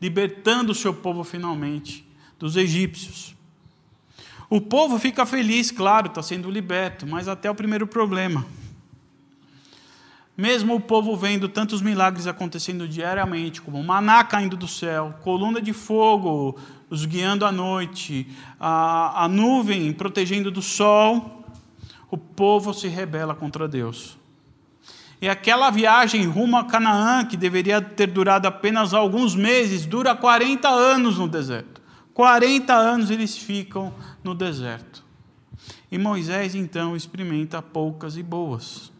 libertando 0.00 0.72
o 0.72 0.74
seu 0.74 0.92
povo 0.92 1.22
finalmente 1.22 2.07
dos 2.38 2.56
egípcios. 2.56 3.34
O 4.50 4.60
povo 4.60 4.98
fica 4.98 5.26
feliz, 5.26 5.70
claro, 5.70 6.06
está 6.06 6.22
sendo 6.22 6.50
liberto, 6.50 7.06
mas 7.06 7.28
até 7.28 7.50
o 7.50 7.54
primeiro 7.54 7.86
problema. 7.86 8.46
Mesmo 10.36 10.76
o 10.76 10.80
povo 10.80 11.16
vendo 11.16 11.48
tantos 11.48 11.82
milagres 11.82 12.26
acontecendo 12.26 12.88
diariamente, 12.88 13.60
como 13.60 13.82
maná 13.82 14.22
caindo 14.22 14.56
do 14.56 14.68
céu, 14.68 15.14
coluna 15.22 15.60
de 15.60 15.72
fogo 15.72 16.56
os 16.88 17.04
guiando 17.04 17.44
à 17.44 17.52
noite, 17.52 18.26
a, 18.58 19.24
a 19.24 19.28
nuvem 19.28 19.92
protegendo 19.92 20.50
do 20.50 20.62
sol, 20.62 21.44
o 22.10 22.16
povo 22.16 22.72
se 22.72 22.88
rebela 22.88 23.34
contra 23.34 23.68
Deus. 23.68 24.16
E 25.20 25.28
aquela 25.28 25.70
viagem 25.70 26.24
rumo 26.24 26.56
a 26.56 26.64
Canaã, 26.64 27.24
que 27.24 27.36
deveria 27.36 27.82
ter 27.82 28.06
durado 28.06 28.46
apenas 28.46 28.94
alguns 28.94 29.34
meses, 29.34 29.84
dura 29.84 30.14
40 30.14 30.68
anos 30.68 31.18
no 31.18 31.28
deserto. 31.28 31.77
40 32.18 32.74
anos 32.74 33.10
eles 33.12 33.38
ficam 33.38 33.94
no 34.24 34.34
deserto. 34.34 35.04
E 35.88 35.96
Moisés 35.96 36.52
então 36.56 36.96
experimenta 36.96 37.62
poucas 37.62 38.16
e 38.16 38.24
boas. 38.24 38.90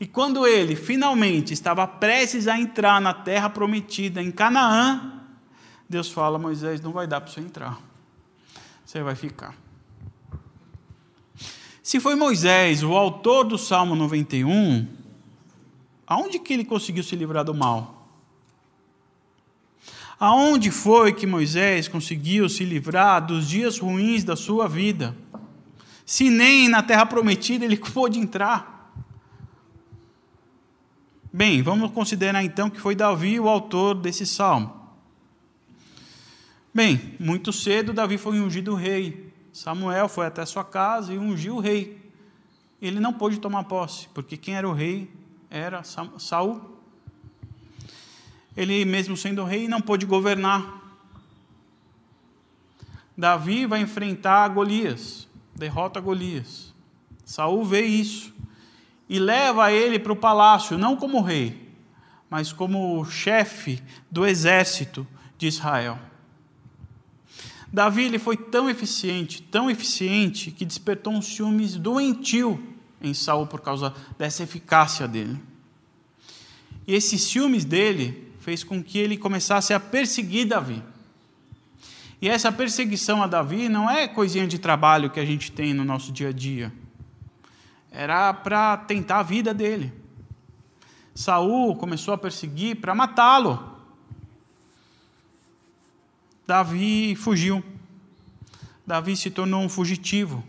E 0.00 0.04
quando 0.04 0.44
ele 0.48 0.74
finalmente 0.74 1.52
estava 1.52 1.86
prestes 1.86 2.48
a 2.48 2.58
entrar 2.58 3.00
na 3.00 3.14
terra 3.14 3.48
prometida 3.48 4.20
em 4.20 4.32
Canaã, 4.32 5.22
Deus 5.88 6.10
fala: 6.10 6.40
Moisés, 6.40 6.80
não 6.80 6.90
vai 6.90 7.06
dar 7.06 7.20
para 7.20 7.30
você 7.30 7.40
entrar. 7.40 7.78
Você 8.84 9.00
vai 9.00 9.14
ficar. 9.14 9.54
Se 11.84 12.00
foi 12.00 12.16
Moisés 12.16 12.82
o 12.82 12.96
autor 12.96 13.44
do 13.44 13.56
Salmo 13.56 13.94
91, 13.94 14.88
aonde 16.04 16.40
que 16.40 16.52
ele 16.52 16.64
conseguiu 16.64 17.04
se 17.04 17.14
livrar 17.14 17.44
do 17.44 17.54
mal? 17.54 17.99
Aonde 20.20 20.70
foi 20.70 21.14
que 21.14 21.26
Moisés 21.26 21.88
conseguiu 21.88 22.46
se 22.46 22.62
livrar 22.62 23.24
dos 23.24 23.48
dias 23.48 23.78
ruins 23.78 24.22
da 24.22 24.36
sua 24.36 24.68
vida? 24.68 25.16
Se 26.04 26.28
nem 26.28 26.68
na 26.68 26.82
terra 26.82 27.06
prometida 27.06 27.64
ele 27.64 27.78
pôde 27.94 28.18
entrar. 28.18 28.92
Bem, 31.32 31.62
vamos 31.62 31.90
considerar 31.92 32.44
então 32.44 32.68
que 32.68 32.78
foi 32.78 32.94
Davi 32.94 33.40
o 33.40 33.48
autor 33.48 33.94
desse 33.94 34.26
salmo. 34.26 34.78
Bem, 36.74 37.14
muito 37.18 37.50
cedo 37.50 37.94
Davi 37.94 38.18
foi 38.18 38.38
ungido 38.40 38.74
rei. 38.74 39.32
Samuel 39.50 40.06
foi 40.06 40.26
até 40.26 40.44
sua 40.44 40.64
casa 40.64 41.14
e 41.14 41.18
ungiu 41.18 41.56
o 41.56 41.60
rei. 41.60 41.98
Ele 42.82 43.00
não 43.00 43.14
pôde 43.14 43.38
tomar 43.38 43.64
posse, 43.64 44.06
porque 44.12 44.36
quem 44.36 44.54
era 44.54 44.68
o 44.68 44.72
rei 44.74 45.10
era 45.48 45.82
Saul. 45.82 46.79
Ele, 48.56 48.84
mesmo 48.84 49.16
sendo 49.16 49.44
rei, 49.44 49.68
não 49.68 49.80
pôde 49.80 50.06
governar. 50.06 50.80
Davi 53.16 53.66
vai 53.66 53.80
enfrentar 53.80 54.48
Golias, 54.48 55.28
derrota 55.54 56.00
Golias. 56.00 56.74
Saul 57.24 57.64
vê 57.64 57.82
isso 57.82 58.32
e 59.08 59.18
leva 59.18 59.72
ele 59.72 59.98
para 59.98 60.12
o 60.12 60.16
palácio, 60.16 60.78
não 60.78 60.96
como 60.96 61.20
rei, 61.20 61.70
mas 62.30 62.52
como 62.52 63.04
chefe 63.04 63.82
do 64.10 64.26
exército 64.26 65.06
de 65.36 65.46
Israel. 65.46 65.98
Davi 67.72 68.04
ele 68.04 68.18
foi 68.18 68.36
tão 68.36 68.68
eficiente, 68.68 69.42
tão 69.42 69.70
eficiente, 69.70 70.50
que 70.50 70.64
despertou 70.64 71.12
um 71.12 71.22
ciúmes 71.22 71.76
doentio 71.76 72.60
em 73.00 73.14
Saul 73.14 73.46
por 73.46 73.60
causa 73.60 73.94
dessa 74.18 74.42
eficácia 74.42 75.06
dele. 75.06 75.40
E 76.86 76.94
esse 76.94 77.18
ciúmes 77.18 77.64
dele 77.64 78.29
fez 78.40 78.64
com 78.64 78.82
que 78.82 78.98
ele 78.98 79.16
começasse 79.16 79.72
a 79.72 79.78
perseguir 79.78 80.48
Davi. 80.48 80.82
E 82.20 82.28
essa 82.28 82.50
perseguição 82.50 83.22
a 83.22 83.26
Davi 83.26 83.68
não 83.68 83.88
é 83.88 84.08
coisinha 84.08 84.46
de 84.46 84.58
trabalho 84.58 85.10
que 85.10 85.20
a 85.20 85.24
gente 85.24 85.52
tem 85.52 85.72
no 85.72 85.84
nosso 85.84 86.10
dia 86.10 86.28
a 86.28 86.32
dia. 86.32 86.72
Era 87.90 88.32
para 88.34 88.76
tentar 88.76 89.20
a 89.20 89.22
vida 89.22 89.54
dele. 89.54 89.92
Saul 91.14 91.76
começou 91.76 92.14
a 92.14 92.18
perseguir 92.18 92.76
para 92.76 92.94
matá-lo. 92.94 93.78
Davi 96.46 97.14
fugiu. 97.14 97.62
Davi 98.86 99.16
se 99.16 99.30
tornou 99.30 99.62
um 99.62 99.68
fugitivo. 99.68 100.42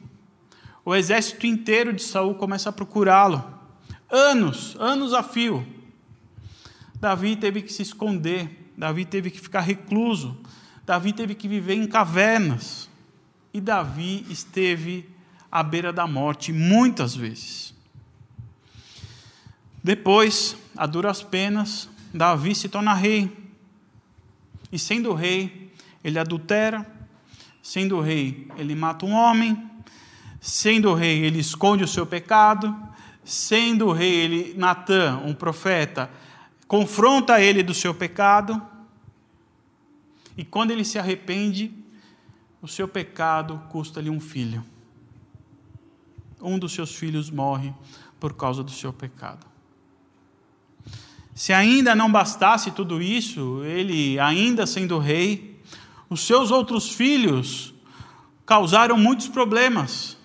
O 0.84 0.96
exército 0.96 1.46
inteiro 1.46 1.94
de 1.94 2.02
Saul 2.02 2.36
começa 2.36 2.70
a 2.70 2.74
procurá-lo. 2.74 3.44
Anos, 4.10 4.76
anos 4.80 5.14
a 5.14 5.22
fio. 5.22 5.66
Davi 7.02 7.36
teve 7.36 7.64
que 7.64 7.74
se 7.74 7.82
esconder, 7.82 8.72
Davi 8.78 9.06
teve 9.06 9.32
que 9.32 9.40
ficar 9.40 9.62
recluso, 9.62 10.38
Davi 10.86 11.12
teve 11.12 11.34
que 11.34 11.48
viver 11.48 11.74
em 11.74 11.88
cavernas. 11.88 12.88
E 13.52 13.60
Davi 13.60 14.24
esteve 14.30 15.10
à 15.52 15.64
beira 15.64 15.92
da 15.92 16.06
morte 16.06 16.54
muitas 16.54 17.16
vezes. 17.16 17.74
Depois, 19.84 20.56
a 20.78 20.86
duras 20.86 21.24
penas, 21.24 21.90
Davi 22.14 22.54
se 22.54 22.70
torna 22.70 22.94
rei. 22.94 23.36
E 24.72 24.78
sendo 24.78 25.12
rei, 25.16 25.74
ele 26.04 26.20
adultera, 26.20 26.86
sendo 27.64 28.00
rei, 28.00 28.48
ele 28.58 28.76
mata 28.76 29.08
um 29.08 29.14
homem, 29.14 29.70
sendo 30.40 30.94
rei, 30.94 31.26
ele 31.26 31.40
esconde 31.40 31.84
o 31.84 31.88
seu 31.88 32.06
pecado, 32.06 32.76
sendo 33.24 33.92
rei, 33.92 34.14
ele 34.14 34.54
Natã, 34.56 35.20
um 35.26 35.34
profeta, 35.34 36.08
confronta 36.72 37.42
ele 37.42 37.64
do 37.64 37.74
seu 37.74 37.94
pecado. 37.94 38.62
E 40.38 40.46
quando 40.46 40.72
ele 40.72 40.86
se 40.86 40.98
arrepende, 40.98 41.70
o 42.62 42.68
seu 42.68 42.88
pecado 42.88 43.62
custa-lhe 43.68 44.10
um 44.10 44.22
filho. 44.22 44.64
Um 46.42 46.58
dos 46.58 46.72
seus 46.72 46.96
filhos 46.96 47.30
morre 47.30 47.74
por 48.22 48.36
causa 48.36 48.64
do 48.64 48.72
seu 48.72 48.94
pecado. 48.94 49.46
Se 51.36 51.52
ainda 51.52 51.94
não 51.94 52.10
bastasse 52.10 52.72
tudo 52.72 53.02
isso, 53.02 53.62
ele, 53.66 54.18
ainda 54.18 54.66
sendo 54.66 54.98
rei, 54.98 55.60
os 56.10 56.22
seus 56.22 56.52
outros 56.52 56.90
filhos 56.90 57.74
causaram 58.46 58.96
muitos 58.98 59.28
problemas. 59.28 60.18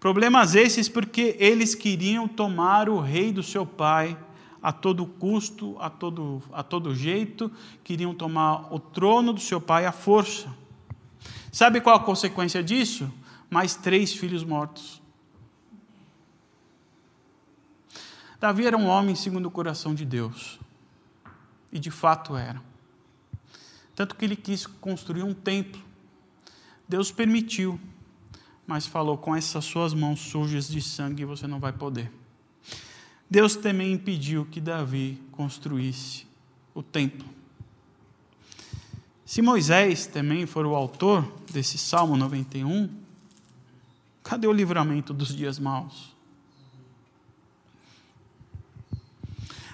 Problemas 0.00 0.56
esses 0.56 0.88
porque 0.88 1.36
eles 1.38 1.72
queriam 1.72 2.26
tomar 2.26 2.88
o 2.88 2.98
rei 2.98 3.32
do 3.32 3.44
seu 3.44 3.64
pai 3.64 4.18
a 4.62 4.72
todo 4.72 5.04
custo, 5.04 5.76
a 5.80 5.90
todo, 5.90 6.40
a 6.52 6.62
todo 6.62 6.94
jeito, 6.94 7.50
queriam 7.82 8.14
tomar 8.14 8.72
o 8.72 8.78
trono 8.78 9.32
do 9.32 9.40
seu 9.40 9.60
pai 9.60 9.84
à 9.86 9.92
força. 9.92 10.54
Sabe 11.50 11.80
qual 11.80 11.96
a 11.96 12.00
consequência 12.00 12.62
disso? 12.62 13.12
Mais 13.50 13.74
três 13.74 14.14
filhos 14.14 14.44
mortos. 14.44 15.02
Davi 18.40 18.66
era 18.66 18.76
um 18.76 18.86
homem 18.86 19.14
segundo 19.14 19.46
o 19.46 19.50
coração 19.50 19.94
de 19.94 20.04
Deus. 20.04 20.58
E 21.72 21.78
de 21.78 21.90
fato 21.90 22.36
era. 22.36 22.62
Tanto 23.94 24.14
que 24.14 24.24
ele 24.24 24.36
quis 24.36 24.66
construir 24.66 25.22
um 25.22 25.34
templo. 25.34 25.82
Deus 26.88 27.10
permitiu, 27.10 27.80
mas 28.66 28.86
falou: 28.86 29.18
com 29.18 29.34
essas 29.34 29.64
suas 29.64 29.92
mãos 29.92 30.20
sujas 30.20 30.68
de 30.68 30.80
sangue 30.80 31.24
você 31.24 31.46
não 31.46 31.60
vai 31.60 31.72
poder. 31.72 32.21
Deus 33.32 33.56
também 33.56 33.94
impediu 33.94 34.44
que 34.44 34.60
Davi 34.60 35.18
construísse 35.32 36.26
o 36.74 36.82
templo. 36.82 37.26
Se 39.24 39.40
Moisés 39.40 40.04
também 40.04 40.44
for 40.44 40.66
o 40.66 40.74
autor 40.74 41.32
desse 41.50 41.78
Salmo 41.78 42.14
91, 42.14 42.90
cadê 44.22 44.46
o 44.46 44.52
livramento 44.52 45.14
dos 45.14 45.34
dias 45.34 45.58
maus? 45.58 46.14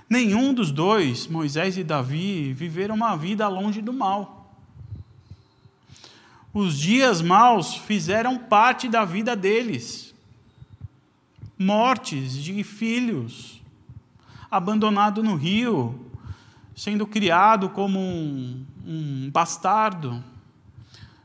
Nenhum 0.08 0.54
dos 0.54 0.70
dois, 0.70 1.26
Moisés 1.26 1.76
e 1.76 1.82
Davi, 1.82 2.52
viveram 2.52 2.94
uma 2.94 3.16
vida 3.16 3.48
longe 3.48 3.82
do 3.82 3.92
mal. 3.92 4.54
Os 6.54 6.78
dias 6.78 7.20
maus 7.20 7.74
fizeram 7.74 8.38
parte 8.38 8.88
da 8.88 9.04
vida 9.04 9.34
deles. 9.34 10.07
Mortes 11.58 12.34
de 12.34 12.62
filhos, 12.62 13.60
abandonado 14.48 15.22
no 15.22 15.34
rio, 15.34 16.06
sendo 16.74 17.04
criado 17.06 17.68
como 17.70 17.98
um, 17.98 18.64
um 18.86 19.30
bastardo, 19.30 20.22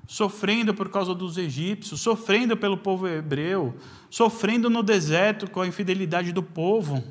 sofrendo 0.08 0.74
por 0.74 0.90
causa 0.90 1.14
dos 1.14 1.38
egípcios, 1.38 2.02
sofrendo 2.02 2.58
pelo 2.58 2.78
povo 2.78 3.08
hebreu, 3.08 3.76
sofrendo 4.10 4.70
no 4.70 4.82
deserto 4.82 5.50
com 5.50 5.62
a 5.62 5.68
infidelidade 5.68 6.32
do 6.32 6.42
povo. 6.42 7.04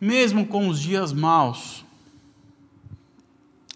Mesmo 0.00 0.44
com 0.46 0.66
os 0.66 0.80
dias 0.80 1.12
maus, 1.12 1.84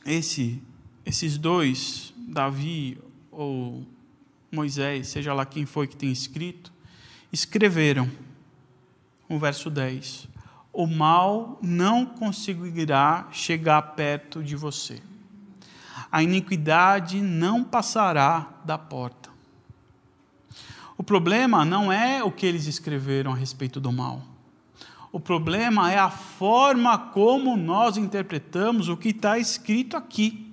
esse, 0.05 0.61
esses 1.05 1.39
dois, 1.39 2.13
Davi 2.17 2.99
ou 3.31 3.87
Moisés, 4.57 5.09
seja 5.09 5.35
lá 5.35 5.45
quem 5.45 5.67
foi 5.67 5.87
que 5.87 5.95
tem 5.95 6.11
escrito, 6.11 6.73
escreveram, 7.31 8.11
o 9.29 9.39
verso 9.39 9.69
10: 9.69 10.27
O 10.73 10.87
mal 10.87 11.59
não 11.61 12.07
conseguirá 12.07 13.29
chegar 13.31 13.83
perto 13.83 14.43
de 14.43 14.57
você, 14.57 15.03
a 16.11 16.23
iniquidade 16.23 17.21
não 17.21 17.63
passará 17.63 18.49
da 18.65 18.79
porta. 18.79 19.29
O 20.97 21.03
problema 21.03 21.63
não 21.63 21.93
é 21.93 22.25
o 22.25 22.33
que 22.33 22.47
eles 22.47 22.67
escreveram 22.67 23.33
a 23.33 23.37
respeito 23.37 23.79
do 23.79 23.93
mal. 23.93 24.23
O 25.13 25.21
problema 25.21 25.93
é 25.93 25.99
a 25.99 26.11
forma 26.11 26.97
como 26.99 27.57
nós 27.57 27.99
interpretamos 27.99 28.89
o 28.89 28.97
que 28.97 29.11
está 29.11 29.39
escrito 29.39 29.97
aqui. 29.97 30.46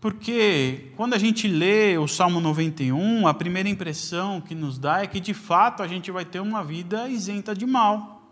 Porque 0.00 0.92
quando 0.96 1.12
a 1.12 1.18
gente 1.18 1.46
lê 1.46 1.98
o 1.98 2.08
Salmo 2.08 2.40
91, 2.40 3.28
a 3.28 3.34
primeira 3.34 3.68
impressão 3.68 4.40
que 4.40 4.54
nos 4.54 4.78
dá 4.78 5.02
é 5.02 5.06
que 5.06 5.20
de 5.20 5.34
fato 5.34 5.82
a 5.82 5.88
gente 5.88 6.10
vai 6.10 6.24
ter 6.24 6.40
uma 6.40 6.64
vida 6.64 7.06
isenta 7.06 7.54
de 7.54 7.66
mal, 7.66 8.22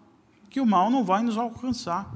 que 0.49 0.63
o 0.63 0.67
mal 0.67 0.89
não 0.91 1.05
vai 1.05 1.23
nos 1.23 1.37
alcançar, 1.37 2.11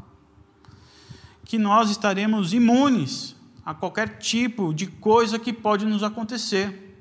que 1.44 1.58
nós 1.58 1.90
estaremos 1.90 2.54
imunes 2.54 3.36
a 3.62 3.74
qualquer 3.74 4.16
tipo 4.18 4.72
de 4.72 4.86
coisa 4.86 5.38
que 5.38 5.52
pode 5.52 5.84
nos 5.84 6.02
acontecer, 6.02 6.96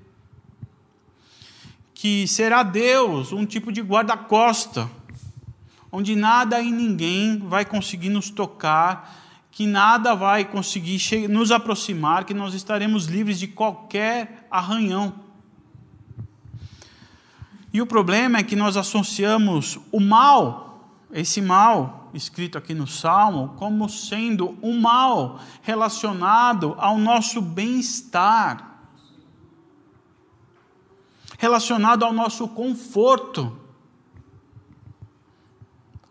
que 1.93 2.27
será 2.27 2.63
Deus 2.63 3.31
um 3.31 3.45
tipo 3.45 3.71
de 3.71 3.81
guarda-costa, 3.81 4.91
onde 5.89 6.17
nada 6.17 6.59
e 6.61 6.69
ninguém 6.69 7.39
vai 7.39 7.63
conseguir 7.63 8.09
nos 8.09 8.29
tocar 8.29 9.20
que 9.51 9.67
nada 9.67 10.15
vai 10.15 10.45
conseguir 10.45 11.27
nos 11.27 11.51
aproximar, 11.51 12.23
que 12.23 12.33
nós 12.33 12.53
estaremos 12.53 13.05
livres 13.05 13.37
de 13.37 13.47
qualquer 13.47 14.47
arranhão. 14.49 15.13
E 17.73 17.81
o 17.81 17.85
problema 17.85 18.39
é 18.39 18.43
que 18.43 18.55
nós 18.55 18.77
associamos 18.77 19.77
o 19.91 19.99
mal, 19.99 20.89
esse 21.11 21.41
mal 21.41 22.09
escrito 22.13 22.57
aqui 22.57 22.73
no 22.73 22.87
Salmo, 22.87 23.55
como 23.57 23.89
sendo 23.89 24.57
um 24.61 24.79
mal 24.79 25.39
relacionado 25.61 26.75
ao 26.77 26.97
nosso 26.97 27.41
bem-estar, 27.41 28.79
relacionado 31.37 32.03
ao 32.03 32.13
nosso 32.13 32.47
conforto, 32.49 33.57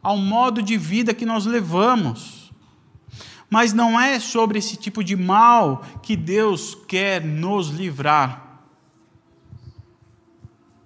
ao 0.02 0.16
modo 0.16 0.62
de 0.62 0.76
vida 0.78 1.12
que 1.12 1.26
nós 1.26 1.44
levamos. 1.44 2.39
Mas 3.50 3.72
não 3.72 4.00
é 4.00 4.20
sobre 4.20 4.60
esse 4.60 4.76
tipo 4.76 5.02
de 5.02 5.16
mal 5.16 5.84
que 6.00 6.16
Deus 6.16 6.76
quer 6.86 7.24
nos 7.24 7.68
livrar. 7.68 8.62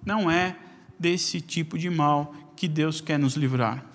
Não 0.03 0.31
é 0.31 0.57
desse 0.99 1.39
tipo 1.39 1.77
de 1.77 1.91
mal 1.91 2.33
que 2.55 2.67
Deus 2.67 2.99
quer 2.99 3.19
nos 3.19 3.35
livrar. 3.35 3.85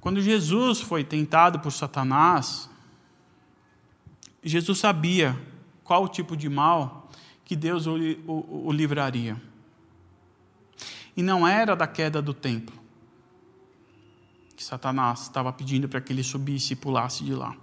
Quando 0.00 0.20
Jesus 0.20 0.80
foi 0.80 1.02
tentado 1.02 1.58
por 1.58 1.72
Satanás, 1.72 2.70
Jesus 4.42 4.78
sabia 4.78 5.36
qual 5.82 6.06
tipo 6.06 6.36
de 6.36 6.48
mal 6.48 7.10
que 7.44 7.56
Deus 7.56 7.86
o 7.86 8.70
livraria. 8.70 9.40
E 11.16 11.22
não 11.22 11.46
era 11.46 11.74
da 11.74 11.86
queda 11.86 12.22
do 12.22 12.32
templo 12.32 12.83
que 14.64 14.68
Satanás 14.68 15.22
estava 15.22 15.52
pedindo 15.52 15.86
para 15.86 16.00
que 16.00 16.10
ele 16.10 16.22
subisse 16.22 16.72
e 16.72 16.76
pulasse 16.76 17.22
de 17.22 17.34
lá. 17.34 17.54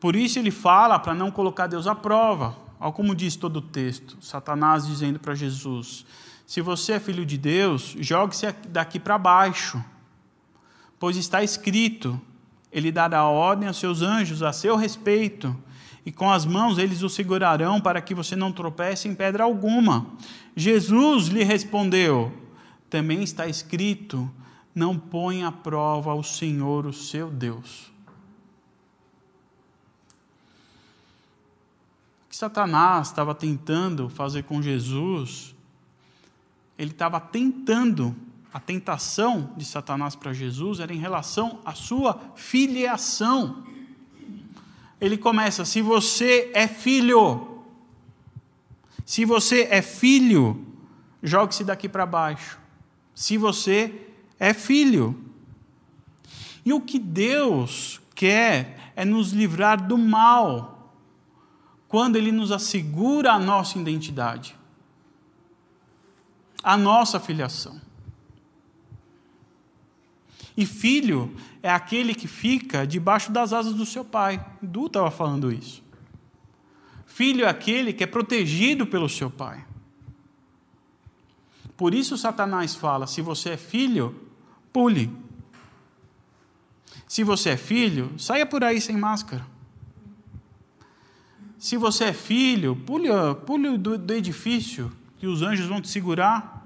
Por 0.00 0.16
isso 0.16 0.40
ele 0.40 0.50
fala 0.50 0.98
para 0.98 1.14
não 1.14 1.30
colocar 1.30 1.68
Deus 1.68 1.86
à 1.86 1.94
prova. 1.94 2.56
Olha 2.80 2.92
como 2.92 3.14
diz 3.14 3.36
todo 3.36 3.58
o 3.58 3.62
texto. 3.62 4.18
Satanás 4.20 4.88
dizendo 4.88 5.20
para 5.20 5.36
Jesus: 5.36 6.04
Se 6.44 6.60
você 6.60 6.94
é 6.94 7.00
filho 7.00 7.24
de 7.24 7.38
Deus, 7.38 7.94
jogue-se 8.00 8.52
daqui 8.68 8.98
para 8.98 9.16
baixo. 9.16 9.82
Pois 10.98 11.16
está 11.16 11.44
escrito: 11.44 12.20
Ele 12.72 12.90
dará 12.90 13.24
ordem 13.24 13.68
aos 13.68 13.78
seus 13.78 14.02
anjos 14.02 14.42
a 14.42 14.52
seu 14.52 14.74
respeito, 14.74 15.56
e 16.04 16.10
com 16.10 16.28
as 16.28 16.44
mãos 16.44 16.76
eles 16.76 17.02
o 17.02 17.08
segurarão 17.08 17.80
para 17.80 18.00
que 18.00 18.14
você 18.14 18.34
não 18.34 18.50
tropece 18.50 19.06
em 19.06 19.14
pedra 19.14 19.44
alguma. 19.44 20.06
Jesus 20.56 21.28
lhe 21.28 21.44
respondeu: 21.44 22.32
Também 22.90 23.22
está 23.22 23.46
escrito: 23.46 24.28
não 24.78 24.96
põe 24.96 25.42
à 25.42 25.50
prova 25.50 26.14
o 26.14 26.22
Senhor, 26.22 26.86
o 26.86 26.92
seu 26.92 27.28
Deus. 27.28 27.92
O 32.24 32.28
que 32.30 32.36
Satanás 32.36 33.08
estava 33.08 33.34
tentando 33.34 34.08
fazer 34.08 34.44
com 34.44 34.62
Jesus, 34.62 35.52
ele 36.78 36.92
estava 36.92 37.20
tentando, 37.20 38.14
a 38.54 38.60
tentação 38.60 39.52
de 39.56 39.64
Satanás 39.64 40.14
para 40.14 40.32
Jesus 40.32 40.78
era 40.78 40.94
em 40.94 40.98
relação 40.98 41.60
à 41.64 41.74
sua 41.74 42.32
filiação. 42.36 43.64
Ele 45.00 45.18
começa: 45.18 45.64
se 45.64 45.82
você 45.82 46.52
é 46.54 46.68
filho, 46.68 47.64
se 49.04 49.24
você 49.24 49.62
é 49.70 49.82
filho, 49.82 50.64
jogue-se 51.20 51.64
daqui 51.64 51.88
para 51.88 52.06
baixo. 52.06 52.58
Se 53.14 53.36
você 53.36 54.07
é 54.38 54.54
filho. 54.54 55.18
E 56.64 56.72
o 56.72 56.80
que 56.80 56.98
Deus 56.98 58.00
quer 58.14 58.92
é 58.94 59.04
nos 59.04 59.32
livrar 59.32 59.86
do 59.86 59.96
mal, 59.96 60.92
quando 61.86 62.16
Ele 62.16 62.32
nos 62.32 62.52
assegura 62.52 63.32
a 63.32 63.38
nossa 63.38 63.78
identidade, 63.78 64.56
a 66.62 66.76
nossa 66.76 67.18
filiação. 67.18 67.80
E 70.56 70.66
filho 70.66 71.34
é 71.62 71.70
aquele 71.70 72.14
que 72.14 72.26
fica 72.26 72.84
debaixo 72.84 73.30
das 73.30 73.52
asas 73.52 73.74
do 73.74 73.86
seu 73.86 74.04
pai. 74.04 74.44
Du 74.60 74.86
estava 74.86 75.08
falando 75.08 75.52
isso. 75.52 75.84
Filho 77.06 77.44
é 77.44 77.48
aquele 77.48 77.92
que 77.92 78.02
é 78.02 78.06
protegido 78.08 78.84
pelo 78.84 79.08
seu 79.08 79.30
pai. 79.30 79.64
Por 81.76 81.94
isso 81.94 82.18
Satanás 82.18 82.74
fala: 82.74 83.06
se 83.06 83.22
você 83.22 83.50
é 83.50 83.56
filho, 83.56 84.27
pule. 84.78 85.10
Se 87.08 87.24
você 87.24 87.50
é 87.50 87.56
filho, 87.56 88.16
saia 88.16 88.46
por 88.46 88.62
aí 88.62 88.80
sem 88.80 88.96
máscara. 88.96 89.44
Se 91.58 91.76
você 91.76 92.04
é 92.04 92.12
filho, 92.12 92.76
pule, 92.76 93.08
pule 93.44 93.76
do, 93.76 93.98
do 93.98 94.14
edifício, 94.14 94.92
que 95.18 95.26
os 95.26 95.42
anjos 95.42 95.66
vão 95.66 95.80
te 95.80 95.88
segurar. 95.88 96.64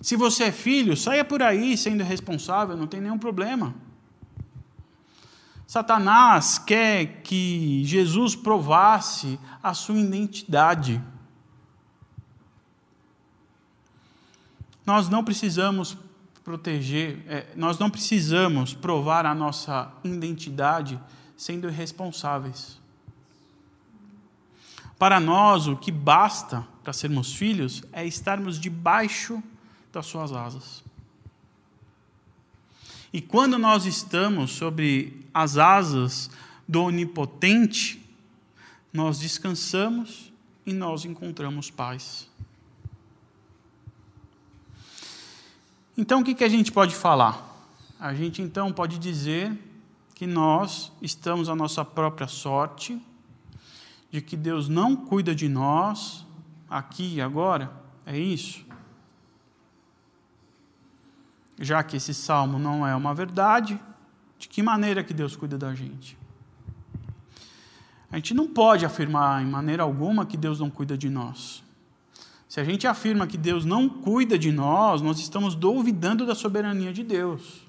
Se 0.00 0.16
você 0.16 0.44
é 0.44 0.52
filho, 0.52 0.96
saia 0.96 1.22
por 1.22 1.42
aí 1.42 1.76
sendo 1.76 2.02
responsável, 2.02 2.78
não 2.78 2.86
tem 2.86 2.98
nenhum 2.98 3.18
problema. 3.18 3.74
Satanás 5.66 6.58
quer 6.58 7.20
que 7.20 7.84
Jesus 7.84 8.34
provasse 8.34 9.38
a 9.62 9.74
sua 9.74 9.98
identidade. 9.98 10.98
Nós 14.86 15.10
não 15.10 15.22
precisamos 15.22 15.94
proteger, 16.48 17.22
é, 17.28 17.46
nós 17.54 17.78
não 17.78 17.90
precisamos 17.90 18.72
provar 18.72 19.26
a 19.26 19.34
nossa 19.34 19.92
identidade 20.02 20.98
sendo 21.36 21.68
irresponsáveis. 21.68 22.80
Para 24.98 25.20
nós, 25.20 25.66
o 25.66 25.76
que 25.76 25.92
basta 25.92 26.66
para 26.82 26.94
sermos 26.94 27.34
filhos 27.34 27.84
é 27.92 28.06
estarmos 28.06 28.58
debaixo 28.58 29.42
das 29.92 30.06
suas 30.06 30.32
asas. 30.32 30.82
E 33.12 33.20
quando 33.20 33.58
nós 33.58 33.84
estamos 33.84 34.52
sobre 34.52 35.26
as 35.34 35.58
asas 35.58 36.30
do 36.66 36.84
Onipotente, 36.84 38.02
nós 38.90 39.18
descansamos 39.18 40.32
e 40.64 40.72
nós 40.72 41.04
encontramos 41.04 41.70
paz. 41.70 42.27
Então, 46.00 46.20
o 46.20 46.24
que, 46.24 46.32
que 46.32 46.44
a 46.44 46.48
gente 46.48 46.70
pode 46.70 46.94
falar? 46.94 47.44
A 47.98 48.14
gente 48.14 48.40
então 48.40 48.72
pode 48.72 49.00
dizer 49.00 49.52
que 50.14 50.28
nós 50.28 50.92
estamos 51.02 51.48
à 51.48 51.56
nossa 51.56 51.84
própria 51.84 52.28
sorte, 52.28 53.04
de 54.08 54.20
que 54.20 54.36
Deus 54.36 54.68
não 54.68 54.94
cuida 54.94 55.34
de 55.34 55.48
nós 55.48 56.24
aqui 56.70 57.16
e 57.16 57.20
agora, 57.20 57.72
é 58.06 58.16
isso? 58.16 58.64
Já 61.58 61.82
que 61.82 61.96
esse 61.96 62.14
salmo 62.14 62.60
não 62.60 62.86
é 62.86 62.94
uma 62.94 63.12
verdade, 63.12 63.80
de 64.38 64.48
que 64.48 64.62
maneira 64.62 65.02
que 65.02 65.12
Deus 65.12 65.34
cuida 65.34 65.58
da 65.58 65.74
gente? 65.74 66.16
A 68.08 68.14
gente 68.14 68.34
não 68.34 68.46
pode 68.46 68.86
afirmar 68.86 69.42
em 69.42 69.46
maneira 69.46 69.82
alguma 69.82 70.24
que 70.24 70.36
Deus 70.36 70.60
não 70.60 70.70
cuida 70.70 70.96
de 70.96 71.10
nós. 71.10 71.64
Se 72.48 72.58
a 72.60 72.64
gente 72.64 72.86
afirma 72.86 73.26
que 73.26 73.36
Deus 73.36 73.66
não 73.66 73.90
cuida 73.90 74.38
de 74.38 74.50
nós, 74.50 75.02
nós 75.02 75.20
estamos 75.20 75.54
duvidando 75.54 76.24
da 76.24 76.34
soberania 76.34 76.94
de 76.94 77.04
Deus. 77.04 77.68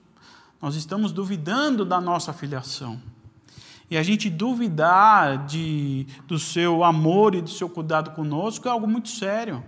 Nós 0.62 0.76
estamos 0.76 1.12
duvidando 1.12 1.84
da 1.84 2.00
nossa 2.00 2.32
filiação. 2.32 3.00
E 3.92 3.98
a 3.98 4.04
gente 4.04 4.30
duvidar 4.30 5.46
de, 5.46 6.08
do 6.26 6.40
seu 6.40 6.82
amor 6.84 7.36
e 7.36 7.42
do 7.42 7.50
seu 7.50 7.68
cuidado 7.68 8.12
conosco 8.12 8.70
é 8.70 8.72
algo 8.72 8.88
muito 8.88 9.10
sério. 9.10 9.62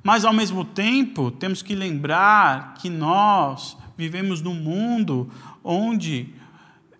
Mas, 0.00 0.24
ao 0.24 0.32
mesmo 0.32 0.64
tempo, 0.64 1.32
temos 1.32 1.60
que 1.60 1.74
lembrar 1.74 2.74
que 2.74 2.88
nós 2.88 3.76
vivemos 3.96 4.40
num 4.40 4.54
mundo 4.54 5.28
onde 5.64 6.32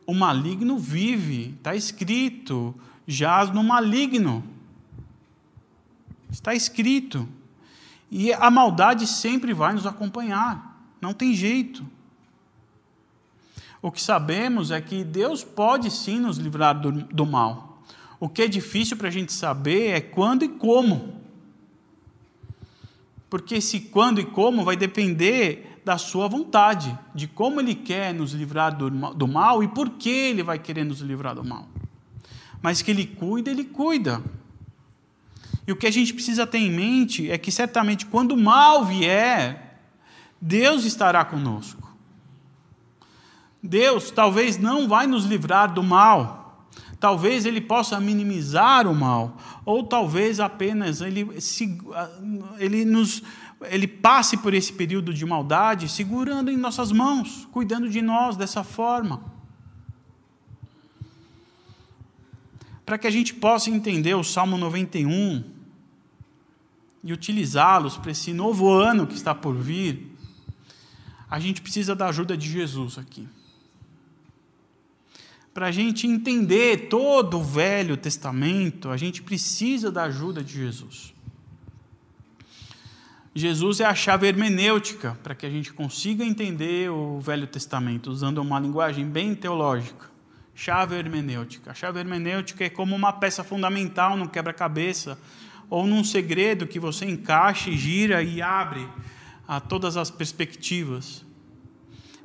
o 0.04 0.12
maligno 0.12 0.78
vive, 0.78 1.54
está 1.56 1.76
escrito, 1.76 2.74
jaz 3.06 3.50
no 3.50 3.62
maligno. 3.62 4.42
Está 6.30 6.54
escrito. 6.54 7.28
E 8.10 8.32
a 8.32 8.50
maldade 8.50 9.06
sempre 9.06 9.52
vai 9.52 9.72
nos 9.74 9.86
acompanhar, 9.86 10.82
não 11.00 11.12
tem 11.12 11.34
jeito. 11.34 11.84
O 13.80 13.92
que 13.92 14.02
sabemos 14.02 14.70
é 14.70 14.80
que 14.80 15.04
Deus 15.04 15.44
pode 15.44 15.90
sim 15.90 16.18
nos 16.18 16.38
livrar 16.38 16.80
do, 16.80 16.90
do 16.90 17.26
mal. 17.26 17.82
O 18.18 18.28
que 18.28 18.42
é 18.42 18.48
difícil 18.48 18.96
para 18.96 19.08
a 19.08 19.10
gente 19.10 19.32
saber 19.32 19.90
é 19.90 20.00
quando 20.00 20.44
e 20.44 20.48
como. 20.48 21.16
Porque 23.30 23.56
esse 23.56 23.80
quando 23.80 24.20
e 24.20 24.24
como 24.24 24.64
vai 24.64 24.76
depender 24.76 25.80
da 25.84 25.96
sua 25.96 26.26
vontade, 26.28 26.98
de 27.14 27.26
como 27.26 27.60
Ele 27.60 27.74
quer 27.74 28.12
nos 28.12 28.32
livrar 28.32 28.76
do, 28.76 28.90
do 28.90 29.28
mal 29.28 29.62
e 29.62 29.68
por 29.68 29.90
que 29.90 30.10
Ele 30.10 30.42
vai 30.42 30.58
querer 30.58 30.84
nos 30.84 31.00
livrar 31.00 31.34
do 31.34 31.44
mal. 31.44 31.68
Mas 32.60 32.82
que 32.82 32.90
Ele 32.90 33.06
cuida, 33.06 33.50
Ele 33.50 33.64
cuida. 33.64 34.22
E 35.68 35.72
o 35.72 35.76
que 35.76 35.86
a 35.86 35.90
gente 35.90 36.14
precisa 36.14 36.46
ter 36.46 36.56
em 36.56 36.70
mente 36.70 37.30
é 37.30 37.36
que 37.36 37.52
certamente 37.52 38.06
quando 38.06 38.32
o 38.32 38.38
mal 38.38 38.86
vier, 38.86 39.82
Deus 40.40 40.86
estará 40.86 41.26
conosco. 41.26 41.94
Deus 43.62 44.10
talvez 44.10 44.56
não 44.56 44.88
vai 44.88 45.06
nos 45.06 45.26
livrar 45.26 45.74
do 45.74 45.82
mal. 45.82 46.66
Talvez 46.98 47.44
ele 47.44 47.60
possa 47.60 48.00
minimizar 48.00 48.86
o 48.88 48.94
mal, 48.94 49.36
ou 49.64 49.84
talvez 49.84 50.40
apenas 50.40 51.02
ele, 51.02 51.38
se, 51.38 51.78
ele 52.58 52.86
nos 52.86 53.22
ele 53.70 53.86
passe 53.86 54.38
por 54.38 54.54
esse 54.54 54.72
período 54.72 55.12
de 55.12 55.26
maldade 55.26 55.86
segurando 55.86 56.50
em 56.50 56.56
nossas 56.56 56.90
mãos, 56.90 57.46
cuidando 57.52 57.90
de 57.90 58.00
nós 58.00 58.38
dessa 58.38 58.64
forma. 58.64 59.20
Para 62.86 62.96
que 62.96 63.06
a 63.06 63.10
gente 63.10 63.34
possa 63.34 63.68
entender 63.68 64.14
o 64.14 64.24
Salmo 64.24 64.56
91 64.56 65.57
e 67.08 67.12
utilizá-los 67.12 67.96
para 67.96 68.10
esse 68.10 68.32
novo 68.32 68.70
ano 68.70 69.06
que 69.06 69.14
está 69.14 69.34
por 69.34 69.54
vir, 69.54 70.14
a 71.30 71.38
gente 71.38 71.62
precisa 71.62 71.94
da 71.94 72.08
ajuda 72.08 72.36
de 72.36 72.50
Jesus 72.50 72.98
aqui 72.98 73.26
para 75.58 75.66
a 75.66 75.72
gente 75.72 76.06
entender 76.06 76.88
todo 76.88 77.40
o 77.40 77.42
Velho 77.42 77.96
Testamento, 77.96 78.90
a 78.90 78.96
gente 78.96 79.20
precisa 79.20 79.90
da 79.90 80.04
ajuda 80.04 80.40
de 80.40 80.52
Jesus. 80.52 81.12
Jesus 83.34 83.80
é 83.80 83.84
a 83.84 83.92
chave 83.92 84.28
hermenêutica 84.28 85.18
para 85.20 85.34
que 85.34 85.44
a 85.44 85.50
gente 85.50 85.72
consiga 85.72 86.24
entender 86.24 86.88
o 86.92 87.18
Velho 87.18 87.44
Testamento, 87.44 88.08
usando 88.08 88.38
uma 88.38 88.60
linguagem 88.60 89.04
bem 89.04 89.34
teológica. 89.34 90.08
Chave 90.54 90.94
hermenêutica. 90.94 91.72
A 91.72 91.74
chave 91.74 91.98
hermenêutica 91.98 92.64
é 92.64 92.70
como 92.70 92.94
uma 92.94 93.12
peça 93.12 93.42
fundamental 93.42 94.16
no 94.16 94.28
quebra-cabeça, 94.28 95.18
ou 95.70 95.86
num 95.86 96.02
segredo 96.02 96.66
que 96.66 96.80
você 96.80 97.04
encaixa, 97.04 97.70
gira 97.72 98.22
e 98.22 98.40
abre 98.40 98.86
a 99.46 99.60
todas 99.60 99.96
as 99.96 100.10
perspectivas. 100.10 101.24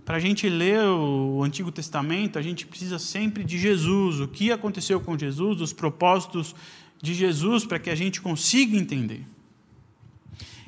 Para 0.05 0.17
a 0.17 0.19
gente 0.19 0.49
ler 0.49 0.83
o 0.85 1.41
Antigo 1.43 1.71
Testamento, 1.71 2.37
a 2.37 2.41
gente 2.41 2.65
precisa 2.65 2.99
sempre 2.99 3.43
de 3.43 3.57
Jesus, 3.57 4.19
o 4.19 4.27
que 4.27 4.51
aconteceu 4.51 4.99
com 4.99 5.17
Jesus, 5.17 5.61
os 5.61 5.71
propósitos 5.71 6.53
de 7.01 7.13
Jesus, 7.13 7.65
para 7.65 7.79
que 7.79 7.89
a 7.89 7.95
gente 7.95 8.21
consiga 8.21 8.77
entender. 8.77 9.25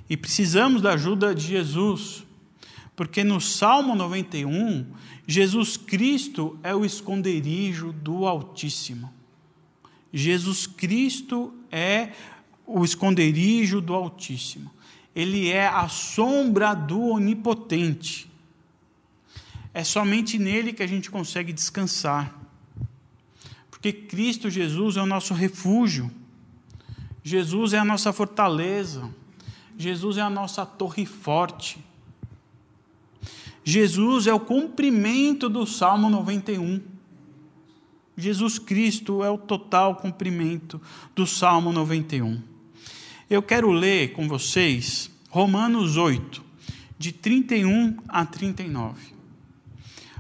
E 0.09 0.15
precisamos 0.15 0.81
da 0.81 0.93
ajuda 0.93 1.35
de 1.35 1.45
Jesus, 1.47 2.23
porque 2.95 3.23
no 3.23 3.41
Salmo 3.41 3.95
91, 3.95 4.85
Jesus 5.27 5.75
Cristo 5.75 6.57
é 6.63 6.73
o 6.73 6.85
esconderijo 6.85 7.91
do 7.91 8.25
Altíssimo. 8.25 9.11
Jesus 10.13 10.65
Cristo 10.65 11.53
é 11.69 12.11
o 12.65 12.84
esconderijo 12.84 13.80
do 13.82 13.93
Altíssimo. 13.93 14.71
Ele 15.15 15.49
é 15.49 15.67
a 15.67 15.88
sombra 15.88 16.73
do 16.73 17.01
Onipotente. 17.01 18.30
É 19.73 19.84
somente 19.84 20.38
nele 20.38 20.73
que 20.73 20.84
a 20.84 20.88
gente 20.88 21.10
consegue 21.10 21.54
descansar. 21.54 22.34
Porque 23.69 23.91
Cristo 23.93 24.49
Jesus 24.49 24.97
é 24.97 25.01
o 25.01 25.06
nosso 25.06 25.34
refúgio. 25.34 26.12
Jesus 27.23 27.73
é 27.73 27.78
a 27.78 27.86
nossa 27.86 28.12
fortaleza. 28.12 29.10
Jesus 29.78 30.17
é 30.17 30.21
a 30.21 30.30
nossa 30.30 30.65
torre 30.65 31.06
forte. 31.06 31.84
Jesus 33.63 34.28
é 34.28 34.34
o 34.34 34.39
cumprimento 34.39 35.49
do 35.49 35.65
Salmo 35.65 36.10
91. 36.10 36.82
Jesus 38.17 38.58
Cristo 38.58 39.23
é 39.23 39.30
o 39.30 39.38
total 39.38 39.95
cumprimento 39.95 40.80
do 41.15 41.25
Salmo 41.25 41.71
91. 41.73 42.54
Eu 43.27 43.41
quero 43.41 43.71
ler 43.71 44.13
com 44.13 44.27
vocês 44.27 45.09
Romanos 45.31 45.97
8, 45.97 46.43
de 46.99 47.11
31 47.11 47.97
a 48.07 48.23
39. 48.23 49.15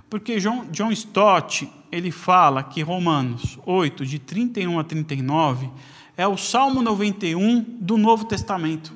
Porque 0.09 0.39
John, 0.39 0.65
John 0.71 0.91
Stott, 0.91 1.69
ele 1.91 2.09
fala 2.09 2.63
que 2.63 2.81
Romanos 2.81 3.59
8, 3.63 4.03
de 4.07 4.17
31 4.17 4.79
a 4.79 4.83
39, 4.83 5.69
é 6.17 6.27
o 6.27 6.35
Salmo 6.35 6.81
91 6.81 7.61
do 7.79 7.95
Novo 7.95 8.25
Testamento. 8.25 8.91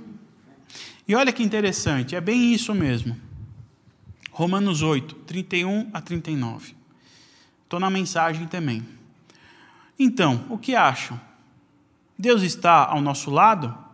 E 1.08 1.14
olha 1.14 1.32
que 1.32 1.44
interessante, 1.44 2.16
é 2.16 2.22
bem 2.22 2.52
isso 2.52 2.74
mesmo. 2.74 3.16
Romanos 4.32 4.82
8, 4.82 5.14
31 5.18 5.88
a 5.94 6.02
39. 6.02 6.76
Estou 7.64 7.80
na 7.80 7.92
mensagem 7.92 8.48
também. 8.48 8.84
Então, 10.00 10.46
o 10.50 10.58
que 10.58 10.76
acham? 10.76 11.22
Deus 12.18 12.42
está 12.42 12.88
ao 12.88 13.02
nosso 13.02 13.30
lado? 13.30 13.88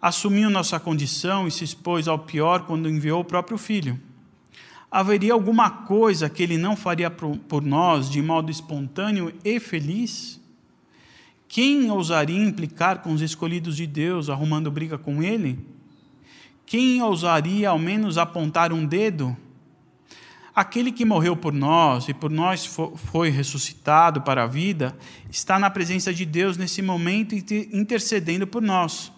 Assumiu 0.00 0.48
nossa 0.50 0.78
condição 0.78 1.46
e 1.48 1.50
se 1.50 1.64
expôs 1.64 2.06
ao 2.06 2.18
pior 2.18 2.66
quando 2.66 2.88
enviou 2.88 3.20
o 3.20 3.24
próprio 3.24 3.58
Filho 3.58 4.00
haveria 4.90 5.32
alguma 5.32 5.70
coisa 5.70 6.28
que 6.28 6.42
ele 6.42 6.56
não 6.56 6.74
faria 6.74 7.10
por 7.10 7.62
nós 7.62 8.08
de 8.08 8.22
modo 8.22 8.50
espontâneo 8.50 9.32
e 9.44 9.60
feliz? 9.60 10.40
Quem 11.46 11.90
ousaria 11.90 12.42
implicar 12.42 13.02
com 13.02 13.12
os 13.12 13.22
escolhidos 13.22 13.76
de 13.76 13.86
Deus, 13.86 14.28
arrumando 14.28 14.70
briga 14.70 14.98
com 14.98 15.22
ele? 15.22 15.58
Quem 16.66 17.02
ousaria 17.02 17.70
ao 17.70 17.78
menos 17.78 18.18
apontar 18.18 18.72
um 18.72 18.84
dedo? 18.84 19.36
Aquele 20.54 20.90
que 20.90 21.04
morreu 21.04 21.36
por 21.36 21.52
nós 21.52 22.08
e 22.08 22.14
por 22.14 22.30
nós 22.30 22.66
foi 22.66 23.30
ressuscitado 23.30 24.22
para 24.22 24.42
a 24.42 24.46
vida, 24.46 24.94
está 25.30 25.58
na 25.58 25.70
presença 25.70 26.12
de 26.12 26.26
Deus 26.26 26.56
nesse 26.56 26.82
momento 26.82 27.34
intercedendo 27.72 28.46
por 28.46 28.60
nós 28.60 29.12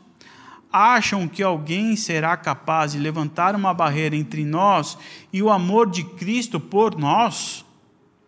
acham 0.72 1.26
que 1.26 1.42
alguém 1.42 1.96
será 1.96 2.36
capaz 2.36 2.92
de 2.92 2.98
levantar 2.98 3.54
uma 3.54 3.74
barreira 3.74 4.16
entre 4.16 4.44
nós 4.44 4.96
e 5.32 5.42
o 5.42 5.50
amor 5.50 5.90
de 5.90 6.04
Cristo 6.04 6.60
por 6.60 6.96
nós? 6.96 7.64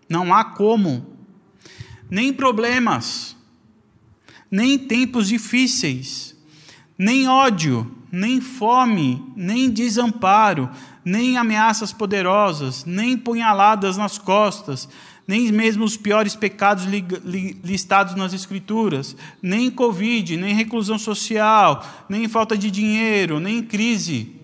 Não 0.08 0.34
há 0.34 0.44
como. 0.44 1.16
Nem 2.10 2.32
problemas, 2.32 3.36
nem 4.50 4.78
tempos 4.78 5.28
difíceis, 5.28 6.36
nem 6.98 7.26
ódio, 7.26 7.90
nem 8.10 8.40
fome, 8.40 9.24
nem 9.34 9.70
desamparo, 9.70 10.68
nem 11.04 11.36
ameaças 11.36 11.92
poderosas, 11.92 12.84
nem 12.84 13.16
punhaladas 13.16 13.96
nas 13.96 14.18
costas, 14.18 14.88
nem 15.26 15.50
mesmo 15.52 15.84
os 15.84 15.96
piores 15.96 16.34
pecados 16.34 16.84
listados 16.84 18.14
nas 18.14 18.32
Escrituras, 18.32 19.16
nem 19.40 19.70
Covid, 19.70 20.36
nem 20.36 20.54
reclusão 20.54 20.98
social, 20.98 21.84
nem 22.08 22.28
falta 22.28 22.56
de 22.56 22.70
dinheiro, 22.70 23.40
nem 23.40 23.62
crise. 23.62 24.36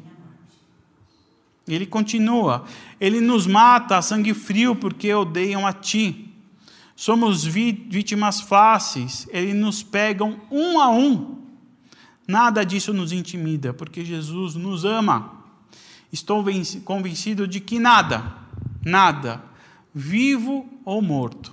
Ele 1.67 1.87
continua: 1.87 2.65
Ele 3.01 3.21
nos 3.21 3.47
mata 3.47 3.99
a 3.99 4.03
sangue 4.03 4.35
frio 4.35 4.75
porque 4.75 5.13
odeiam 5.13 5.67
a 5.67 5.73
ti. 5.73 6.25
Somos 6.97 7.45
vítimas 7.45 8.41
fáceis, 8.41 9.29
eles 9.31 9.55
nos 9.55 9.85
pegam 9.85 10.41
um 10.51 10.81
a 10.81 10.91
um. 10.91 11.39
Nada 12.27 12.65
disso 12.65 12.93
nos 12.93 13.13
intimida, 13.13 13.73
porque 13.73 14.05
Jesus 14.05 14.57
nos 14.57 14.85
ama. 14.85 15.38
Estou 16.13 16.45
convencido 16.85 17.47
de 17.47 17.61
que 17.61 17.79
nada, 17.79 18.35
nada 18.85 19.43
vivo 19.95 20.67
ou 20.85 21.03
morto. 21.03 21.53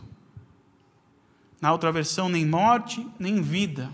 Na 1.60 1.72
outra 1.72 1.92
versão, 1.92 2.30
nem 2.30 2.46
morte, 2.46 3.06
nem 3.18 3.42
vida. 3.42 3.92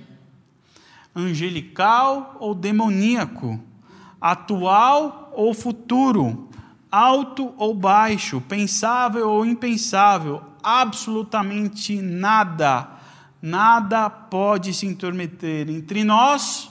Angelical 1.16 2.36
ou 2.40 2.54
demoníaco. 2.54 3.60
Atual 4.20 5.32
ou 5.36 5.54
futuro. 5.54 6.50
alto 6.92 7.54
ou 7.56 7.74
baixo, 7.74 8.42
pensável 8.42 9.30
ou 9.30 9.46
impensável, 9.46 10.44
absolutamente 10.62 12.02
nada, 12.02 12.86
nada 13.42 14.10
pode 14.10 14.74
se 14.74 14.86
intrometer 14.86 15.70
entre 15.70 16.04
nós 16.04 16.70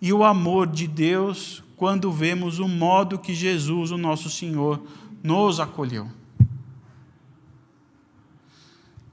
e 0.00 0.10
o 0.10 0.24
amor 0.24 0.66
de 0.66 0.86
Deus 0.86 1.62
quando 1.78 2.10
vemos 2.10 2.58
o 2.58 2.66
modo 2.66 3.20
que 3.20 3.32
Jesus, 3.32 3.92
o 3.92 3.96
nosso 3.96 4.28
Senhor, 4.28 4.82
nos 5.22 5.60
acolheu. 5.60 6.10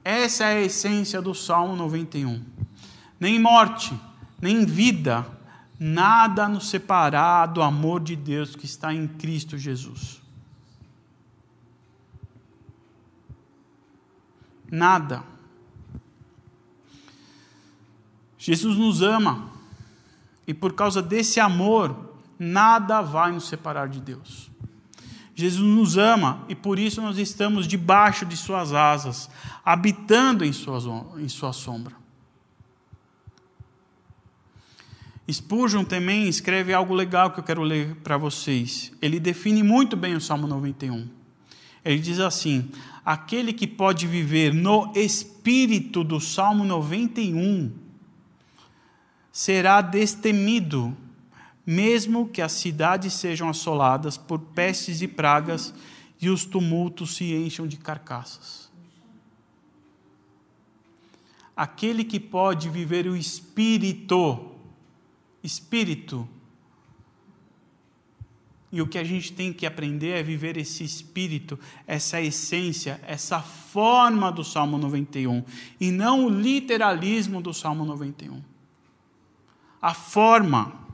Essa 0.04 0.46
é 0.46 0.58
a 0.58 0.62
essência 0.62 1.22
do 1.22 1.32
Salmo 1.32 1.76
91. 1.76 2.44
Nem 3.20 3.40
morte, 3.40 3.94
nem 4.42 4.66
vida, 4.66 5.24
nada 5.78 6.48
nos 6.48 6.68
separar 6.68 7.46
do 7.46 7.62
amor 7.62 8.00
de 8.00 8.16
Deus 8.16 8.56
que 8.56 8.66
está 8.66 8.92
em 8.92 9.06
Cristo 9.06 9.56
Jesus. 9.56 10.20
Nada. 14.68 15.22
Jesus 18.36 18.76
nos 18.76 19.02
ama. 19.02 19.50
E 20.48 20.54
por 20.54 20.72
causa 20.72 21.00
desse 21.00 21.38
amor, 21.38 22.15
nada 22.38 23.00
vai 23.02 23.32
nos 23.32 23.48
separar 23.48 23.88
de 23.88 24.00
Deus. 24.00 24.50
Jesus 25.34 25.62
nos 25.62 25.98
ama 25.98 26.44
e 26.48 26.54
por 26.54 26.78
isso 26.78 27.02
nós 27.02 27.18
estamos 27.18 27.66
debaixo 27.66 28.24
de 28.24 28.36
Suas 28.36 28.72
asas, 28.72 29.28
habitando 29.64 30.44
em 30.44 30.52
Sua, 30.52 31.06
em 31.18 31.28
sua 31.28 31.52
sombra. 31.52 31.94
Spurgeon 35.30 35.84
também 35.84 36.28
escreve 36.28 36.72
algo 36.72 36.94
legal 36.94 37.32
que 37.32 37.40
eu 37.40 37.44
quero 37.44 37.62
ler 37.62 37.96
para 37.96 38.16
vocês. 38.16 38.92
Ele 39.02 39.18
define 39.18 39.62
muito 39.62 39.96
bem 39.96 40.14
o 40.14 40.20
Salmo 40.20 40.46
91. 40.46 41.08
Ele 41.84 41.98
diz 41.98 42.20
assim: 42.20 42.70
aquele 43.04 43.52
que 43.52 43.66
pode 43.66 44.06
viver 44.06 44.54
no 44.54 44.92
espírito 44.94 46.04
do 46.04 46.20
Salmo 46.20 46.64
91 46.64 47.72
será 49.32 49.80
destemido, 49.80 50.96
mesmo 51.66 52.28
que 52.28 52.40
as 52.40 52.52
cidades 52.52 53.14
sejam 53.14 53.48
assoladas 53.48 54.16
por 54.16 54.38
pestes 54.38 55.02
e 55.02 55.08
pragas 55.08 55.74
e 56.20 56.30
os 56.30 56.44
tumultos 56.44 57.16
se 57.16 57.34
encham 57.34 57.66
de 57.66 57.76
carcaças. 57.76 58.70
Aquele 61.56 62.04
que 62.04 62.20
pode 62.20 62.70
viver 62.70 63.06
o 63.06 63.16
espírito, 63.16 64.52
espírito, 65.42 66.28
e 68.70 68.82
o 68.82 68.86
que 68.86 68.98
a 68.98 69.04
gente 69.04 69.32
tem 69.32 69.52
que 69.52 69.64
aprender 69.64 70.10
é 70.10 70.22
viver 70.22 70.56
esse 70.56 70.84
espírito, 70.84 71.58
essa 71.86 72.20
essência, 72.20 73.00
essa 73.06 73.40
forma 73.40 74.30
do 74.30 74.44
Salmo 74.44 74.76
91, 74.76 75.42
e 75.80 75.90
não 75.90 76.26
o 76.26 76.28
literalismo 76.28 77.40
do 77.40 77.54
Salmo 77.54 77.84
91 77.84 78.56
a 79.86 79.94
forma. 79.94 80.85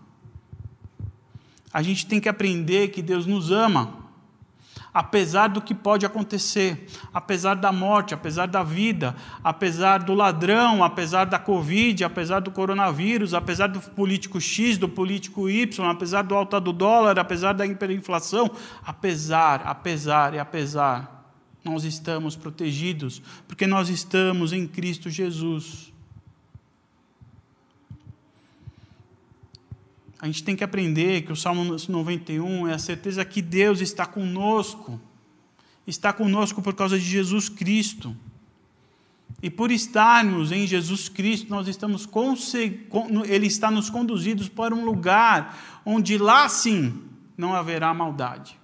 A 1.72 1.82
gente 1.82 2.06
tem 2.06 2.20
que 2.20 2.28
aprender 2.28 2.88
que 2.88 3.00
Deus 3.00 3.26
nos 3.26 3.50
ama, 3.50 4.02
apesar 4.92 5.48
do 5.48 5.62
que 5.62 5.74
pode 5.74 6.04
acontecer, 6.04 6.86
apesar 7.14 7.54
da 7.54 7.72
morte, 7.72 8.12
apesar 8.12 8.46
da 8.46 8.62
vida, 8.62 9.16
apesar 9.42 10.02
do 10.02 10.12
ladrão, 10.12 10.84
apesar 10.84 11.24
da 11.24 11.38
Covid, 11.38 12.04
apesar 12.04 12.40
do 12.40 12.50
coronavírus, 12.50 13.32
apesar 13.32 13.68
do 13.68 13.80
político 13.80 14.40
X, 14.40 14.76
do 14.76 14.88
político 14.88 15.48
Y, 15.48 15.88
apesar 15.88 16.22
do 16.22 16.34
alta 16.34 16.60
do 16.60 16.72
dólar, 16.72 17.18
apesar 17.18 17.54
da 17.54 17.66
hiperinflação, 17.66 18.50
apesar, 18.84 19.62
apesar 19.64 20.34
e 20.34 20.38
apesar, 20.38 21.22
nós 21.64 21.84
estamos 21.84 22.36
protegidos, 22.36 23.22
porque 23.46 23.66
nós 23.66 23.88
estamos 23.88 24.52
em 24.52 24.66
Cristo 24.66 25.08
Jesus. 25.08 25.91
A 30.22 30.26
gente 30.26 30.44
tem 30.44 30.54
que 30.54 30.62
aprender 30.62 31.22
que 31.22 31.32
o 31.32 31.36
Salmo 31.36 31.64
91 31.64 32.68
é 32.68 32.74
a 32.74 32.78
certeza 32.78 33.24
que 33.24 33.42
Deus 33.42 33.80
está 33.80 34.06
conosco. 34.06 35.00
Está 35.84 36.12
conosco 36.12 36.62
por 36.62 36.74
causa 36.74 36.96
de 36.96 37.04
Jesus 37.04 37.48
Cristo. 37.48 38.16
E 39.42 39.50
por 39.50 39.72
estarmos 39.72 40.52
em 40.52 40.64
Jesus 40.64 41.08
Cristo, 41.08 41.50
nós 41.50 41.66
estamos 41.66 42.08
ele 43.26 43.46
está 43.48 43.68
nos 43.68 43.90
conduzidos 43.90 44.48
para 44.48 44.72
um 44.72 44.84
lugar 44.84 45.58
onde 45.84 46.16
lá 46.16 46.48
sim 46.48 47.02
não 47.36 47.52
haverá 47.52 47.92
maldade. 47.92 48.56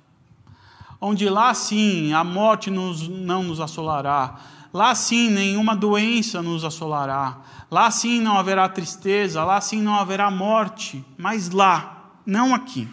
Onde 1.01 1.29
lá 1.29 1.53
sim 1.55 2.13
a 2.13 2.23
morte 2.23 2.71
nos, 2.71 3.09
não 3.09 3.43
nos 3.43 3.59
assolará. 3.59 4.41
Lá 4.73 4.95
sim 4.95 5.31
nenhuma 5.31 5.75
doença 5.75 6.43
nos 6.43 6.65
assolará. 6.65 7.43
Lá 7.71 7.91
sim 7.91 8.21
não 8.21 8.37
haverá 8.39 8.69
tristeza, 8.69 9.45
lá 9.45 9.61
sim 9.61 9.81
não 9.81 9.95
haverá 9.95 10.31
morte, 10.31 11.05
mas 11.17 11.51
lá, 11.51 12.13
não 12.25 12.55
aqui. 12.55 12.89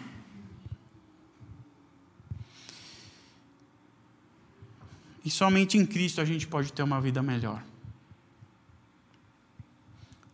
E 5.24 5.30
somente 5.30 5.76
em 5.76 5.84
Cristo 5.84 6.20
a 6.20 6.24
gente 6.24 6.46
pode 6.46 6.72
ter 6.72 6.82
uma 6.82 7.00
vida 7.00 7.22
melhor. 7.22 7.62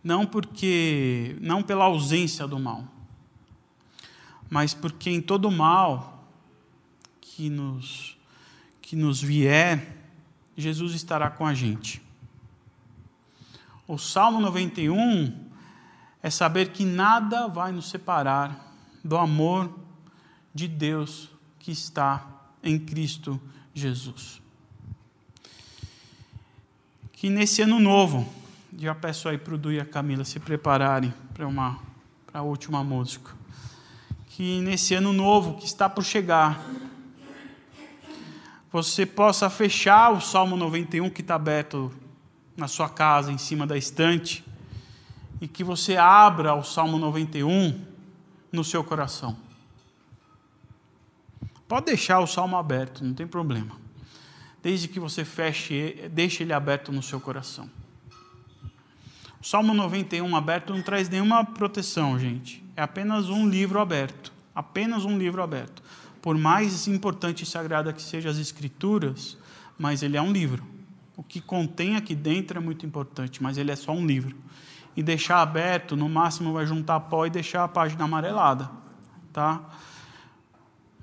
Não 0.05 0.27
porque, 0.27 1.37
não 1.41 1.63
pela 1.63 1.85
ausência 1.85 2.47
do 2.47 2.59
mal, 2.59 2.85
mas 4.51 4.75
porque 4.75 5.09
em 5.09 5.21
todo 5.21 5.51
mal 5.51 6.29
que 7.21 7.49
nos 7.49 8.19
que 8.83 8.97
nos 8.97 9.23
vier, 9.23 10.02
Jesus 10.57 10.95
estará 10.95 11.31
com 11.31 11.47
a 11.47 11.55
gente. 11.55 12.03
O 13.87 13.99
Salmo 13.99 14.41
91 14.41 15.49
é 16.23 16.31
saber 16.31 16.71
que 16.71 16.85
nada 16.85 17.49
vai 17.49 17.73
nos 17.73 17.91
separar 17.91 18.75
do 19.03 19.17
amor 19.17 19.79
de 20.55 20.69
Deus 20.69 21.29
que 21.59 21.73
está 21.73 22.25
em 22.63 22.79
Cristo 22.79 23.41
Jesus. 23.75 24.41
Que 27.13 27.29
nesse 27.29 27.63
ano 27.63 27.81
novo, 27.81 28.29
já 28.77 28.95
peço 28.95 29.29
aí 29.29 29.39
para 29.39 29.55
o 29.55 29.59
Du 29.59 29.73
e 29.73 29.81
a 29.81 29.85
Camila 29.85 30.25
se 30.25 30.41
prepararem 30.41 31.13
para 31.35 31.47
uma 31.47 31.79
para 32.33 32.41
a 32.41 32.43
última 32.43 32.83
música. 32.83 33.31
Que 34.29 34.63
nesse 34.63 34.95
ano 34.95 35.13
novo 35.13 35.59
que 35.59 35.67
está 35.67 35.89
por 35.89 36.03
chegar, 36.03 36.65
você 38.73 39.05
possa 39.05 39.51
fechar 39.51 40.11
o 40.13 40.21
Salmo 40.21 40.57
91 40.57 41.11
que 41.11 41.21
está 41.21 41.35
aberto 41.35 41.93
na 42.57 42.67
sua 42.67 42.89
casa, 42.89 43.31
em 43.31 43.39
cima 43.39 43.67
da 43.67 43.77
estante, 43.77 44.45
e 45.41 45.47
que 45.47 45.63
você 45.63 45.97
abra 45.97 46.55
o 46.55 46.65
Salmo 46.65 46.99
91 46.99 47.79
no 48.51 48.65
seu 48.65 48.83
coração. 48.83 49.37
Pode 51.69 51.87
deixar 51.87 52.21
o 52.21 52.27
salmo 52.27 52.57
aberto, 52.57 53.03
não 53.03 53.15
tem 53.15 53.27
problema. 53.27 53.81
Desde 54.63 54.89
que 54.89 55.01
você 55.01 55.25
feche, 55.25 56.09
deixe 56.13 56.43
ele 56.43 56.53
aberto 56.53 56.93
no 56.93 57.03
seu 57.03 57.19
coração. 57.19 57.69
O 59.41 59.45
Salmo 59.45 59.73
91 59.73 60.37
aberto 60.37 60.75
não 60.75 60.83
traz 60.83 61.09
nenhuma 61.09 61.45
proteção, 61.45 62.19
gente. 62.19 62.63
É 62.77 62.83
apenas 62.83 63.29
um 63.29 63.49
livro 63.49 63.81
aberto. 63.81 64.33
Apenas 64.55 65.07
um 65.07 65.17
livro 65.17 65.43
aberto. 65.43 65.83
Por 66.23 66.39
mais 66.39 66.87
importante 66.87 67.43
e 67.43 67.47
sagrada 67.47 67.93
que 67.93 68.01
sejam 68.01 68.31
as 68.31 68.39
Escrituras, 68.39 69.37
mas 69.77 70.05
ele 70.05 70.17
é 70.17 70.23
um 70.23 70.33
livro. 70.33 70.65
O 71.17 71.23
que 71.23 71.41
contém 71.41 71.97
aqui 71.97 72.15
dentro 72.15 72.59
é 72.59 72.61
muito 72.61 72.87
importante, 72.87 73.43
mas 73.43 73.59
ele 73.59 73.73
é 73.73 73.77
só 73.77 73.93
um 73.93 74.07
livro. 74.07 74.37
E 74.97 75.03
deixar 75.03 75.43
aberto, 75.43 75.97
no 75.97 76.09
máximo 76.09 76.53
vai 76.53 76.65
juntar 76.65 77.01
pó 77.01 77.27
e 77.27 77.31
deixar 77.31 77.65
a 77.65 77.69
página 77.69 78.05
amarelada, 78.05 78.71
tá? 79.33 79.69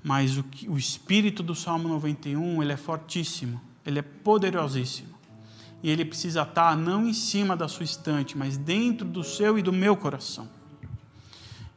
Mas 0.02 0.38
o, 0.38 0.42
que, 0.42 0.68
o 0.68 0.78
espírito 0.78 1.42
do 1.42 1.54
Salmo 1.54 1.86
91, 1.88 2.62
ele 2.62 2.72
é 2.72 2.76
fortíssimo, 2.76 3.60
ele 3.84 3.98
é 3.98 4.02
poderosíssimo. 4.02 5.10
E 5.82 5.90
ele 5.90 6.04
precisa 6.04 6.42
estar 6.42 6.76
não 6.76 7.06
em 7.06 7.12
cima 7.12 7.54
da 7.54 7.68
sua 7.68 7.84
estante, 7.84 8.38
mas 8.38 8.56
dentro 8.56 9.06
do 9.06 9.22
seu 9.22 9.58
e 9.58 9.62
do 9.62 9.72
meu 9.72 9.96
coração. 9.96 10.48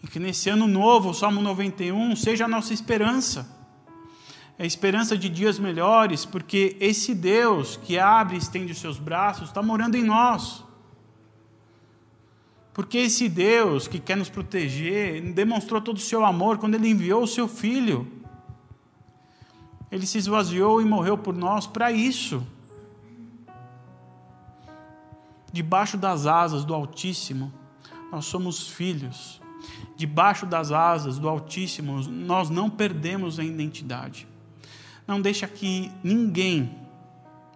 E 0.03 0.07
que 0.07 0.19
nesse 0.19 0.49
ano 0.49 0.67
novo, 0.67 1.09
o 1.09 1.13
Salmo 1.13 1.41
91 1.41 2.15
seja 2.15 2.45
a 2.45 2.47
nossa 2.47 2.73
esperança 2.73 3.63
a 4.57 4.65
esperança 4.65 5.17
de 5.17 5.29
dias 5.29 5.57
melhores, 5.57 6.25
porque 6.25 6.77
esse 6.79 7.15
Deus 7.15 7.75
que 7.75 7.97
abre 7.97 8.35
e 8.35 8.39
estende 8.39 8.71
os 8.71 8.77
seus 8.77 8.99
braços 8.99 9.49
está 9.49 9.61
morando 9.61 9.95
em 9.95 10.03
nós. 10.03 10.63
Porque 12.73 12.97
esse 12.99 13.27
Deus 13.29 13.87
que 13.87 13.99
quer 13.99 14.17
nos 14.17 14.29
proteger 14.29 15.21
demonstrou 15.33 15.81
todo 15.81 15.97
o 15.97 15.99
seu 15.99 16.25
amor 16.25 16.57
quando 16.57 16.75
ele 16.75 16.89
enviou 16.89 17.23
o 17.23 17.27
seu 17.27 17.47
filho. 17.47 18.07
Ele 19.91 20.07
se 20.07 20.17
esvaziou 20.17 20.81
e 20.81 20.85
morreu 20.85 21.17
por 21.17 21.35
nós 21.35 21.67
para 21.67 21.91
isso. 21.91 22.45
Debaixo 25.51 25.97
das 25.97 26.25
asas 26.25 26.65
do 26.65 26.73
Altíssimo, 26.73 27.53
nós 28.11 28.25
somos 28.25 28.67
filhos. 28.67 29.42
Debaixo 29.95 30.45
das 30.45 30.71
asas 30.71 31.19
do 31.19 31.29
Altíssimo, 31.29 32.01
nós 32.09 32.49
não 32.49 32.69
perdemos 32.69 33.39
a 33.39 33.43
identidade. 33.43 34.27
Não 35.07 35.21
deixa 35.21 35.47
que 35.47 35.91
ninguém, 36.03 36.77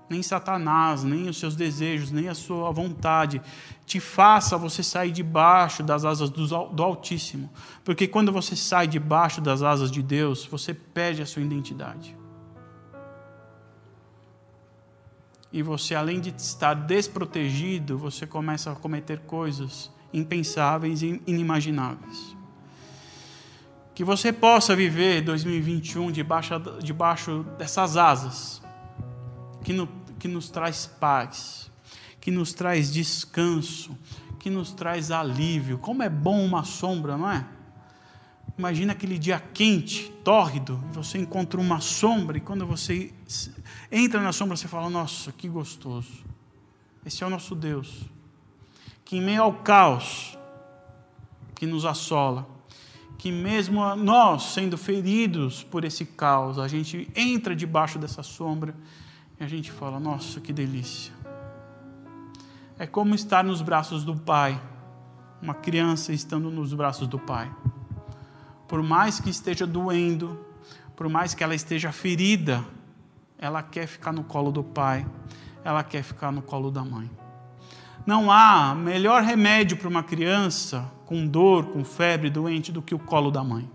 nem 0.10 0.22
Satanás, 0.22 1.04
nem 1.04 1.28
os 1.30 1.38
seus 1.38 1.56
desejos, 1.56 2.12
nem 2.12 2.30
a 2.30 2.36
sua 2.36 2.72
vontade, 2.72 3.42
te 3.86 4.00
faça 4.00 4.58
você 4.58 4.84
sair 4.84 5.12
debaixo 5.12 5.82
das 5.82 6.06
asas 6.06 6.30
do 6.30 6.84
Altíssimo. 6.84 7.50
Porque 7.84 8.08
quando 8.08 8.32
você 8.32 8.56
sai 8.56 8.88
debaixo 8.88 9.42
das 9.42 9.62
asas 9.62 9.90
de 9.90 10.04
Deus, 10.04 10.46
você 10.46 10.74
perde 10.74 11.22
a 11.22 11.26
sua 11.26 11.42
identidade. 11.42 12.16
E 15.52 15.64
você, 15.64 15.96
além 15.96 16.20
de 16.20 16.34
estar 16.38 16.74
desprotegido, 16.74 17.98
você 17.98 18.28
começa 18.28 18.72
a 18.72 18.76
cometer 18.76 19.20
coisas 19.20 19.90
impensáveis 20.14 21.02
e 21.02 21.22
inimagináveis. 21.26 22.36
Que 23.94 24.04
você 24.04 24.32
possa 24.32 24.76
viver 24.76 25.22
2021 25.22 26.12
debaixo, 26.12 26.54
debaixo 26.82 27.44
dessas 27.58 27.98
asas, 27.98 28.62
que, 29.64 29.74
no, 29.74 29.88
que 30.20 30.28
nos 30.28 30.50
traz 30.50 30.86
paz, 30.86 31.72
que 32.22 32.30
nos 32.30 32.54
traz 32.54 32.92
descanso, 32.92 33.98
que 34.40 34.50
nos 34.50 34.72
traz 34.72 35.12
alívio. 35.12 35.80
Como 35.80 36.04
é 36.04 36.10
bom 36.10 36.44
uma 36.46 36.64
sombra, 36.64 37.18
não 37.18 37.30
é? 37.30 37.46
Imagina 38.58 38.94
aquele 38.94 39.20
dia 39.20 39.40
quente, 39.40 40.12
tórrido, 40.24 40.78
você 40.92 41.18
encontra 41.18 41.60
uma 41.60 41.80
sombra 41.80 42.38
e 42.38 42.42
quando 42.42 42.66
você 42.66 43.14
entra 43.92 44.20
na 44.20 44.32
sombra 44.32 44.56
você 44.56 44.68
fala: 44.68 44.90
Nossa, 44.90 45.32
que 45.32 45.48
gostoso. 45.48 46.26
Esse 47.06 47.24
é 47.24 47.28
o 47.28 47.30
nosso 47.30 47.56
Deus 47.56 48.17
que 49.08 49.16
em 49.16 49.22
meio 49.22 49.42
ao 49.42 49.54
caos 49.54 50.38
que 51.56 51.66
nos 51.66 51.86
assola, 51.86 52.46
que 53.18 53.32
mesmo 53.32 53.96
nós 53.96 54.44
sendo 54.44 54.78
feridos 54.78 55.64
por 55.64 55.86
esse 55.86 56.06
caos, 56.06 56.60
a 56.60 56.68
gente 56.68 57.10
entra 57.16 57.56
debaixo 57.56 57.98
dessa 57.98 58.22
sombra 58.22 58.76
e 59.40 59.44
a 59.46 59.48
gente 59.48 59.72
fala: 59.72 59.98
Nossa, 59.98 60.42
que 60.42 60.52
delícia. 60.52 61.14
É 62.78 62.86
como 62.86 63.16
estar 63.16 63.46
nos 63.46 63.62
braços 63.62 64.04
do 64.04 64.14
Pai, 64.14 64.62
uma 65.42 65.54
criança 65.54 66.12
estando 66.12 66.52
nos 66.52 66.74
braços 66.74 67.08
do 67.08 67.18
Pai. 67.18 67.50
Por 68.68 68.84
mais 68.84 69.22
que 69.22 69.30
esteja 69.30 69.66
doendo, 69.66 70.38
por 70.98 71.08
mais 71.08 71.34
que 71.34 71.46
ela 71.46 71.56
esteja 71.56 71.94
ferida, 71.94 72.62
ela 73.38 73.64
quer 73.64 73.88
ficar 73.88 74.12
no 74.12 74.26
colo 74.26 74.52
do 74.52 74.66
Pai, 74.66 75.08
ela 75.64 75.82
quer 75.82 76.04
ficar 76.04 76.30
no 76.30 76.42
colo 76.42 76.70
da 76.70 76.84
mãe. 76.84 77.10
Não 78.08 78.32
há 78.32 78.74
melhor 78.74 79.22
remédio 79.22 79.76
para 79.76 79.90
uma 79.90 80.02
criança 80.02 80.90
com 81.06 81.28
dor, 81.28 81.66
com 81.66 81.84
febre, 81.84 82.30
doente, 82.30 82.72
do 82.72 82.82
que 82.82 82.96
o 82.96 83.00
colo 83.00 83.30
da 83.30 83.44
mãe. 83.44 83.70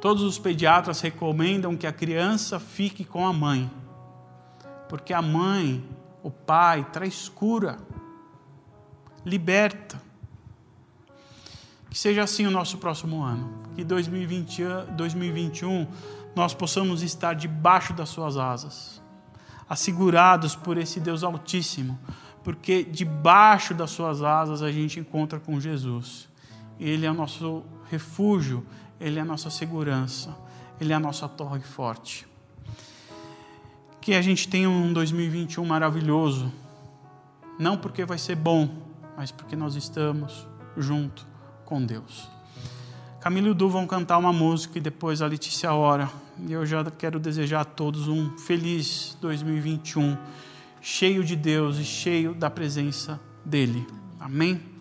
Todos 0.00 0.22
os 0.22 0.38
pediatras 0.38 1.02
recomendam 1.02 1.76
que 1.76 1.86
a 1.86 1.92
criança 1.92 2.58
fique 2.58 3.04
com 3.04 3.26
a 3.26 3.32
mãe, 3.32 3.70
porque 4.88 5.12
a 5.12 5.20
mãe, 5.20 5.86
o 6.22 6.30
pai, 6.30 6.82
traz 6.90 7.28
cura, 7.28 7.76
liberta. 9.22 10.00
Que 11.90 11.98
seja 11.98 12.22
assim 12.22 12.46
o 12.46 12.50
nosso 12.50 12.78
próximo 12.78 13.22
ano. 13.22 13.52
Que 13.74 13.84
2020, 13.84 14.62
2021 14.96 15.86
nós 16.34 16.54
possamos 16.54 17.02
estar 17.02 17.34
debaixo 17.34 17.92
das 17.92 18.08
suas 18.08 18.38
asas 18.38 19.04
assegurados 19.68 20.54
por 20.54 20.78
esse 20.78 21.00
Deus 21.00 21.22
Altíssimo, 21.22 21.98
porque 22.44 22.84
debaixo 22.84 23.74
das 23.74 23.90
suas 23.90 24.22
asas 24.22 24.62
a 24.62 24.70
gente 24.70 25.00
encontra 25.00 25.40
com 25.40 25.58
Jesus. 25.60 26.28
Ele 26.78 27.06
é 27.06 27.10
o 27.10 27.14
nosso 27.14 27.64
refúgio, 27.90 28.64
ele 29.00 29.18
é 29.18 29.22
a 29.22 29.24
nossa 29.24 29.50
segurança, 29.50 30.36
ele 30.80 30.92
é 30.92 30.96
a 30.96 31.00
nossa 31.00 31.28
torre 31.28 31.60
forte. 31.60 32.26
Que 34.00 34.14
a 34.14 34.22
gente 34.22 34.48
tenha 34.48 34.70
um 34.70 34.92
2021 34.92 35.64
maravilhoso, 35.64 36.52
não 37.58 37.76
porque 37.76 38.04
vai 38.04 38.18
ser 38.18 38.36
bom, 38.36 38.68
mas 39.16 39.32
porque 39.32 39.56
nós 39.56 39.74
estamos 39.74 40.46
junto 40.76 41.26
com 41.64 41.84
Deus. 41.84 42.35
Camilo 43.26 43.50
e 43.50 43.54
Du 43.54 43.68
vão 43.68 43.88
cantar 43.88 44.18
uma 44.18 44.32
música 44.32 44.78
e 44.78 44.80
depois 44.80 45.20
a 45.20 45.26
Letícia 45.26 45.74
ora. 45.74 46.08
E 46.46 46.52
eu 46.52 46.64
já 46.64 46.84
quero 46.84 47.18
desejar 47.18 47.62
a 47.62 47.64
todos 47.64 48.06
um 48.06 48.38
feliz 48.38 49.18
2021, 49.20 50.16
cheio 50.80 51.24
de 51.24 51.34
Deus 51.34 51.76
e 51.76 51.84
cheio 51.84 52.32
da 52.32 52.48
presença 52.48 53.18
dEle. 53.44 53.84
Amém? 54.20 54.75